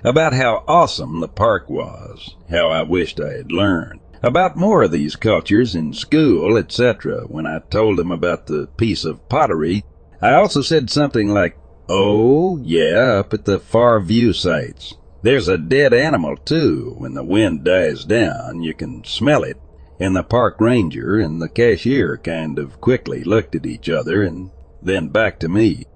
About 0.05 0.33
how 0.33 0.65
awesome 0.67 1.21
the 1.21 1.29
park 1.29 1.69
was, 1.69 2.37
how 2.51 2.69
I 2.71 2.83
wished 2.83 3.21
I 3.21 3.33
had 3.35 3.53
learned. 3.53 4.01
About 4.23 4.57
more 4.57 4.83
of 4.83 4.91
these 4.91 5.15
cultures 5.15 5.75
in 5.75 5.93
school, 5.93 6.57
etc. 6.57 7.25
When 7.29 7.47
I 7.47 7.61
told 7.71 7.99
them 7.99 8.11
about 8.11 8.47
the 8.47 8.69
piece 8.77 9.05
of 9.05 9.29
pottery, 9.29 9.85
I 10.21 10.35
also 10.35 10.61
said 10.61 10.91
something 10.91 11.29
like, 11.29 11.57
Oh, 11.89 12.59
yeah, 12.59 13.21
up 13.21 13.33
at 13.33 13.45
the 13.45 13.59
far 13.59 14.01
view 14.01 14.33
sites. 14.33 14.95
There's 15.23 15.49
a 15.49 15.57
dead 15.57 15.95
animal, 15.95 16.37
too. 16.37 16.95
When 16.99 17.15
the 17.15 17.25
wind 17.25 17.65
dies 17.65 18.05
down, 18.05 18.63
you 18.63 18.75
can 18.75 19.05
smell 19.05 19.43
it. 19.43 19.61
And 20.01 20.15
the 20.15 20.23
park 20.23 20.61
ranger 20.61 21.19
and 21.19 21.41
the 21.41 21.49
cashier 21.49 22.17
kind 22.19 22.59
of 22.59 22.81
quickly 22.81 23.25
looked 23.25 23.55
at 23.55 23.67
each 23.67 23.89
other 23.89 24.23
and 24.23 24.51
then 24.83 25.09
back 25.09 25.41
to 25.41 25.49
me. 25.49 25.87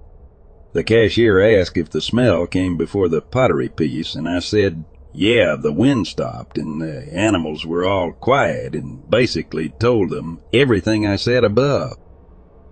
The 0.73 0.83
cashier 0.83 1.39
asked 1.39 1.77
if 1.77 1.91
the 1.91 2.01
smell 2.01 2.47
came 2.47 2.77
before 2.77 3.07
the 3.07 3.21
pottery 3.21 3.69
piece, 3.69 4.15
and 4.15 4.27
I 4.27 4.39
said, 4.39 4.83
yeah, 5.13 5.55
the 5.55 5.71
wind 5.71 6.07
stopped 6.07 6.57
and 6.57 6.81
the 6.81 7.07
animals 7.13 7.65
were 7.65 7.85
all 7.85 8.11
quiet 8.13 8.73
and 8.73 9.07
basically 9.09 9.69
told 9.69 10.09
them 10.09 10.39
everything 10.51 11.05
I 11.05 11.17
said 11.17 11.43
above. 11.43 11.97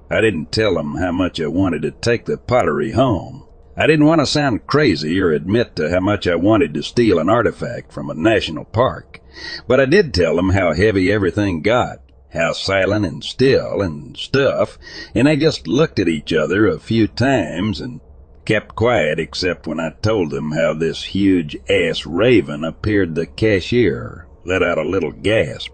I 0.09 0.21
didn't 0.21 0.51
tell 0.51 0.73
them 0.73 0.95
how 0.95 1.11
much 1.11 1.39
I 1.39 1.47
wanted 1.47 1.83
to 1.83 1.91
take 1.91 2.25
the 2.25 2.37
pottery 2.37 2.91
home. 2.91 3.45
I 3.77 3.87
didn't 3.87 4.07
want 4.07 4.19
to 4.19 4.25
sound 4.25 4.67
crazy 4.67 5.21
or 5.21 5.31
admit 5.31 5.75
to 5.75 5.89
how 5.89 5.99
much 5.99 6.27
I 6.27 6.35
wanted 6.35 6.73
to 6.73 6.83
steal 6.83 7.19
an 7.19 7.29
artifact 7.29 7.93
from 7.93 8.09
a 8.09 8.15
national 8.15 8.65
park, 8.65 9.21
but 9.67 9.79
I 9.79 9.85
did 9.85 10.13
tell 10.13 10.35
them 10.35 10.49
how 10.49 10.73
heavy 10.73 11.11
everything 11.11 11.61
got, 11.61 11.99
how 12.33 12.53
silent 12.53 13.05
and 13.05 13.23
still 13.23 13.81
and 13.81 14.15
stuff, 14.17 14.77
and 15.13 15.27
they 15.27 15.35
just 15.35 15.67
looked 15.67 15.99
at 15.99 16.07
each 16.07 16.31
other 16.33 16.67
a 16.67 16.79
few 16.79 17.07
times 17.07 17.81
and 17.81 17.99
kept 18.45 18.75
quiet 18.75 19.19
except 19.19 19.67
when 19.67 19.79
I 19.79 19.91
told 20.01 20.31
them 20.31 20.51
how 20.51 20.73
this 20.73 21.03
huge 21.03 21.57
ass 21.69 22.05
raven 22.05 22.63
appeared 22.63 23.15
the 23.15 23.25
cashier, 23.25 24.27
let 24.45 24.63
out 24.63 24.77
a 24.77 24.83
little 24.83 25.11
gasp. 25.11 25.71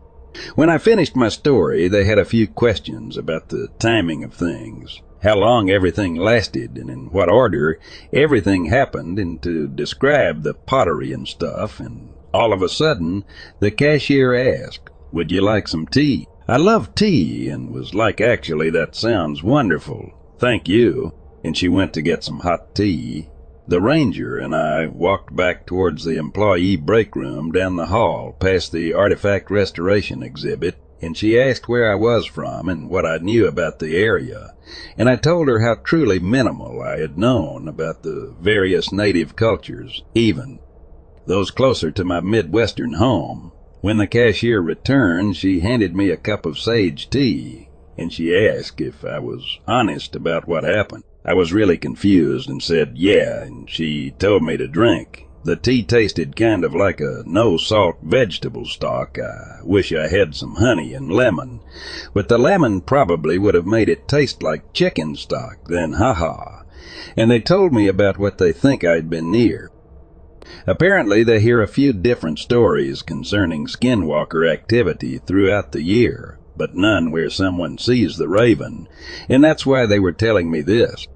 When 0.55 0.69
I 0.69 0.77
finished 0.77 1.15
my 1.15 1.29
story, 1.29 1.87
they 1.87 2.05
had 2.05 2.19
a 2.19 2.25
few 2.25 2.47
questions 2.47 3.17
about 3.17 3.49
the 3.49 3.69
timing 3.79 4.23
of 4.23 4.33
things, 4.33 5.01
how 5.23 5.35
long 5.37 5.69
everything 5.69 6.15
lasted, 6.15 6.77
and 6.77 6.89
in 6.89 7.05
what 7.11 7.29
order 7.29 7.79
everything 8.13 8.65
happened, 8.65 9.17
and 9.17 9.41
to 9.43 9.67
describe 9.67 10.43
the 10.43 10.53
pottery 10.53 11.11
and 11.11 11.27
stuff, 11.27 11.79
and 11.79 12.09
all 12.33 12.53
of 12.53 12.61
a 12.61 12.69
sudden 12.69 13.23
the 13.59 13.71
cashier 13.71 14.35
asked, 14.35 14.89
Would 15.11 15.31
you 15.31 15.41
like 15.41 15.67
some 15.67 15.87
tea? 15.87 16.27
I 16.47 16.57
love 16.57 16.95
tea, 16.95 17.49
and 17.49 17.71
was 17.71 17.93
like, 17.93 18.21
Actually, 18.21 18.69
that 18.69 18.95
sounds 18.95 19.43
wonderful. 19.43 20.11
Thank 20.39 20.67
you. 20.69 21.13
And 21.43 21.57
she 21.57 21.67
went 21.67 21.93
to 21.93 22.01
get 22.01 22.23
some 22.23 22.39
hot 22.39 22.73
tea, 22.73 23.29
the 23.67 23.81
ranger 23.81 24.37
and 24.37 24.55
I 24.55 24.87
walked 24.87 25.35
back 25.35 25.65
towards 25.65 26.05
the 26.05 26.17
employee 26.17 26.77
break 26.77 27.15
room 27.15 27.51
down 27.51 27.75
the 27.75 27.87
hall 27.87 28.35
past 28.39 28.71
the 28.71 28.93
artifact 28.93 29.51
restoration 29.51 30.23
exhibit, 30.23 30.77
and 31.01 31.17
she 31.17 31.39
asked 31.39 31.67
where 31.67 31.91
I 31.91 31.95
was 31.95 32.25
from 32.25 32.69
and 32.69 32.89
what 32.89 33.05
I 33.05 33.17
knew 33.17 33.45
about 33.45 33.79
the 33.79 33.97
area, 33.97 34.53
and 34.97 35.09
I 35.09 35.17
told 35.17 35.49
her 35.49 35.59
how 35.59 35.75
truly 35.83 36.17
minimal 36.17 36.81
I 36.81 36.99
had 36.99 37.17
known 37.17 37.67
about 37.67 38.03
the 38.03 38.33
various 38.39 38.91
native 38.91 39.35
cultures, 39.35 40.03
even 40.15 40.59
those 41.25 41.51
closer 41.51 41.91
to 41.91 42.05
my 42.05 42.21
Midwestern 42.21 42.93
home. 42.93 43.51
When 43.87 43.95
the 43.99 44.05
cashier 44.05 44.59
returned, 44.59 45.37
she 45.37 45.61
handed 45.61 45.95
me 45.95 46.09
a 46.09 46.17
cup 46.17 46.45
of 46.45 46.59
sage 46.59 47.09
tea, 47.09 47.69
and 47.97 48.11
she 48.11 48.35
asked 48.35 48.81
if 48.81 49.05
I 49.05 49.19
was 49.19 49.59
honest 49.65 50.13
about 50.13 50.45
what 50.45 50.65
happened. 50.65 51.05
I 51.23 51.33
was 51.33 51.53
really 51.53 51.77
confused 51.77 52.49
and 52.49 52.61
said, 52.61 52.97
yeah, 52.97 53.43
and 53.43 53.69
she 53.69 54.11
told 54.19 54.43
me 54.43 54.57
to 54.57 54.67
drink. 54.67 55.25
The 55.45 55.55
tea 55.55 55.83
tasted 55.83 56.35
kind 56.35 56.65
of 56.65 56.75
like 56.75 56.99
a 56.99 57.23
no-salt 57.25 57.99
vegetable 58.03 58.65
stock. 58.65 59.17
I 59.19 59.61
wish 59.63 59.93
I 59.93 60.09
had 60.09 60.35
some 60.35 60.55
honey 60.55 60.93
and 60.93 61.09
lemon. 61.09 61.61
But 62.13 62.27
the 62.27 62.37
lemon 62.37 62.81
probably 62.81 63.37
would 63.37 63.55
have 63.55 63.65
made 63.65 63.87
it 63.87 64.05
taste 64.05 64.43
like 64.43 64.73
chicken 64.73 65.15
stock, 65.15 65.59
then 65.67 65.93
ha-ha. 65.93 66.65
And 67.15 67.31
they 67.31 67.39
told 67.39 67.71
me 67.71 67.87
about 67.87 68.17
what 68.17 68.37
they 68.37 68.51
think 68.51 68.83
I'd 68.83 69.09
been 69.09 69.31
near. 69.31 69.71
Apparently 70.65 71.23
they 71.23 71.39
hear 71.39 71.61
a 71.61 71.67
few 71.67 71.93
different 71.93 72.39
stories 72.39 73.01
concerning 73.01 73.67
skinwalker 73.67 74.49
activity 74.49 75.17
throughout 75.17 75.71
the 75.71 75.81
year, 75.81 76.39
but 76.55 76.75
none 76.75 77.11
where 77.11 77.29
someone 77.29 77.77
sees 77.77 78.17
the 78.17 78.29
raven, 78.29 78.87
and 79.27 79.43
that's 79.43 79.65
why 79.65 79.85
they 79.85 79.99
were 79.99 80.11
telling 80.11 80.49
me 80.49 80.61
this. 80.61 81.07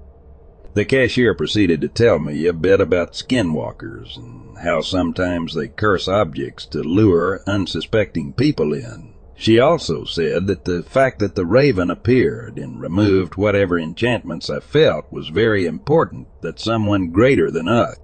The 0.74 0.84
cashier 0.84 1.34
proceeded 1.34 1.80
to 1.82 1.88
tell 1.88 2.18
me 2.18 2.46
a 2.46 2.52
bit 2.52 2.80
about 2.80 3.12
skinwalkers 3.12 4.16
and 4.16 4.56
how 4.58 4.80
sometimes 4.80 5.54
they 5.54 5.68
curse 5.68 6.08
objects 6.08 6.64
to 6.66 6.82
lure 6.82 7.42
unsuspecting 7.46 8.32
people 8.32 8.72
in. 8.72 9.12
She 9.34 9.58
also 9.58 10.04
said 10.04 10.46
that 10.46 10.64
the 10.64 10.82
fact 10.82 11.18
that 11.18 11.34
the 11.34 11.44
raven 11.44 11.90
appeared 11.90 12.58
and 12.58 12.80
removed 12.80 13.36
whatever 13.36 13.78
enchantments 13.78 14.48
I 14.48 14.60
felt 14.60 15.12
was 15.12 15.28
very 15.28 15.66
important, 15.66 16.28
that 16.42 16.60
someone 16.60 17.10
greater 17.10 17.50
than 17.50 17.68
us 17.68 17.96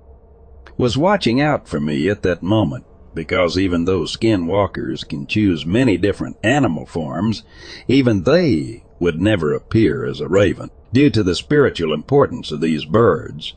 was 0.79 0.97
watching 0.97 1.41
out 1.41 1.69
for 1.69 1.81
me 1.81 2.09
at 2.09 2.23
that 2.23 2.43
moment, 2.43 2.85
because 3.13 3.59
even 3.59 3.85
though 3.85 4.03
skinwalkers 4.03 5.07
can 5.07 5.27
choose 5.27 5.67
many 5.67 5.97
different 5.97 6.37
animal 6.45 6.87
forms, 6.87 7.43
even 7.89 8.23
they 8.23 8.85
would 9.01 9.21
never 9.21 9.53
appear 9.53 10.07
as 10.07 10.21
a 10.21 10.29
raven 10.29 10.71
due 10.93 11.11
to 11.11 11.23
the 11.23 11.35
spiritual 11.35 11.93
importance 11.93 12.51
of 12.53 12.61
these 12.61 12.85
birds. 12.85 13.55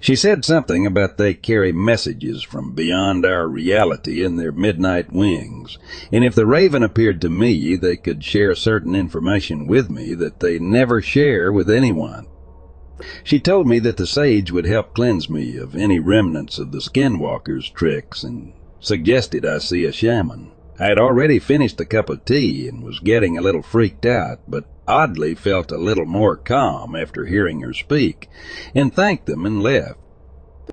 She 0.00 0.16
said 0.16 0.44
something 0.44 0.86
about 0.86 1.16
they 1.16 1.34
carry 1.34 1.72
messages 1.72 2.42
from 2.42 2.72
beyond 2.72 3.24
our 3.24 3.46
reality 3.46 4.24
in 4.24 4.36
their 4.36 4.52
midnight 4.52 5.12
wings, 5.12 5.78
and 6.12 6.24
if 6.24 6.34
the 6.34 6.46
raven 6.46 6.82
appeared 6.82 7.20
to 7.20 7.28
me, 7.28 7.76
they 7.76 7.96
could 7.96 8.24
share 8.24 8.54
certain 8.54 8.94
information 8.94 9.66
with 9.66 9.90
me 9.90 10.14
that 10.14 10.40
they 10.40 10.58
never 10.58 11.00
share 11.00 11.52
with 11.52 11.70
anyone. 11.70 12.26
She 13.24 13.40
told 13.40 13.66
me 13.66 13.78
that 13.80 13.96
the 13.96 14.06
sage 14.06 14.52
would 14.52 14.66
help 14.66 14.94
cleanse 14.94 15.30
me 15.30 15.56
of 15.56 15.74
any 15.74 15.98
remnants 15.98 16.58
of 16.58 16.72
the 16.72 16.80
skinwalker's 16.80 17.68
tricks 17.70 18.22
and 18.22 18.52
suggested 18.80 19.44
I 19.44 19.58
see 19.58 19.84
a 19.84 19.92
shaman. 19.92 20.52
I 20.78 20.86
had 20.86 20.98
already 20.98 21.38
finished 21.38 21.80
a 21.80 21.84
cup 21.84 22.08
of 22.08 22.24
tea 22.24 22.66
and 22.66 22.82
was 22.82 23.00
getting 23.00 23.36
a 23.36 23.42
little 23.42 23.62
freaked 23.62 24.06
out, 24.06 24.40
but 24.48 24.64
oddly 24.88 25.34
felt 25.34 25.70
a 25.70 25.76
little 25.76 26.06
more 26.06 26.36
calm 26.36 26.96
after 26.96 27.26
hearing 27.26 27.60
her 27.60 27.74
speak, 27.74 28.28
and 28.74 28.92
thanked 28.92 29.26
them 29.26 29.44
and 29.44 29.62
left. 29.62 29.98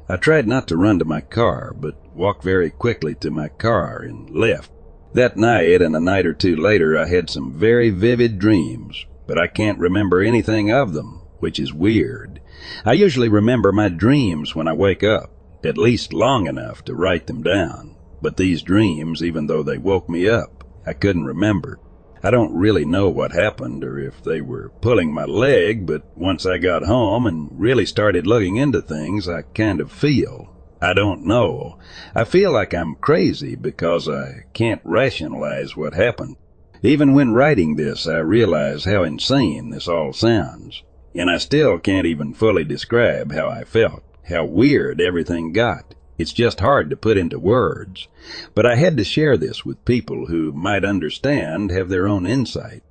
I 0.08 0.16
tried 0.16 0.48
not 0.48 0.68
to 0.70 0.78
run 0.78 1.00
to 1.00 1.06
my 1.06 1.22
car, 1.22 1.76
but 1.78 2.02
walked 2.16 2.44
very 2.44 2.70
quickly 2.70 3.16
to 3.16 3.30
my 3.30 3.50
car 3.50 4.02
and 4.02 4.30
left. 4.30 4.72
That 5.14 5.36
night 5.36 5.82
and 5.82 5.96
a 5.96 6.00
night 6.00 6.26
or 6.26 6.34
two 6.34 6.56
later, 6.56 6.98
I 6.98 7.08
had 7.08 7.30
some 7.30 7.54
very 7.54 7.90
vivid 7.90 8.40
dreams, 8.40 9.06
but 9.28 9.38
I 9.38 9.48
can't 9.48 9.80
remember 9.80 10.22
anything 10.22 10.72
of 10.72 10.94
them, 10.94 11.22
which 11.40 11.60
is 11.60 11.74
weird. 11.74 12.40
I 12.86 12.94
usually 12.94 13.30
remember 13.30 13.72
my 13.72 13.90
dreams 13.90 14.56
when 14.56 14.68
I 14.68 14.74
wake 14.74 15.04
up, 15.04 15.32
at 15.64 15.78
least 15.78 16.14
long 16.14 16.48
enough 16.48 16.84
to 16.86 16.96
write 16.96 17.28
them 17.28 17.44
down. 17.44 17.96
But 18.22 18.38
these 18.38 18.62
dreams, 18.62 19.24
even 19.24 19.48
though 19.48 19.64
they 19.64 19.78
woke 19.78 20.10
me 20.10 20.28
up, 20.28 20.64
I 20.86 20.94
couldn't 20.94 21.26
remember. 21.26 21.80
I 22.24 22.32
don't 22.32 22.56
really 22.56 22.84
know 22.84 23.10
what 23.10 23.32
happened 23.32 23.84
or 23.84 24.00
if 24.00 24.24
they 24.24 24.42
were 24.42 24.72
pulling 24.82 25.14
my 25.14 25.26
leg, 25.26 25.86
but 25.86 26.04
once 26.18 26.46
I 26.46 26.58
got 26.58 26.84
home 26.84 27.28
and 27.28 27.50
really 27.52 27.86
started 27.86 28.26
looking 28.26 28.56
into 28.56 28.82
things, 28.82 29.30
I 29.30 29.44
kind 29.44 29.80
of 29.80 29.92
feel. 29.92 30.54
I 30.82 30.94
don't 30.94 31.26
know. 31.26 31.80
I 32.16 32.24
feel 32.24 32.52
like 32.52 32.74
I'm 32.74 32.96
crazy 32.96 33.56
because 33.56 34.10
I 34.10 34.46
can't 34.54 34.82
rationalize 34.84 35.76
what 35.76 35.94
happened. 35.94 36.38
Even 36.84 37.14
when 37.14 37.34
writing 37.34 37.76
this, 37.76 38.08
I 38.08 38.18
realize 38.18 38.86
how 38.86 39.04
insane 39.04 39.72
this 39.72 39.88
all 39.88 40.14
sounds. 40.14 40.84
And 41.18 41.32
I 41.32 41.40
still 41.40 41.80
can't 41.80 42.06
even 42.06 42.34
fully 42.34 42.64
describe 42.64 43.32
how 43.32 43.50
I 43.50 43.64
felt, 43.64 44.04
how 44.30 44.46
weird 44.46 45.02
everything 45.02 45.52
got. 45.52 45.96
It's 46.20 46.32
just 46.32 46.60
hard 46.60 46.90
to 46.92 46.96
put 46.96 47.18
into 47.18 47.40
words. 47.40 48.08
But 48.54 48.68
I 48.68 48.76
had 48.76 48.98
to 48.98 49.04
share 49.04 49.36
this 49.36 49.66
with 49.66 49.84
people 49.84 50.28
who 50.28 50.52
might 50.52 50.86
understand, 50.86 51.72
have 51.72 51.90
their 51.90 52.08
own 52.08 52.28
insight. 52.28 52.84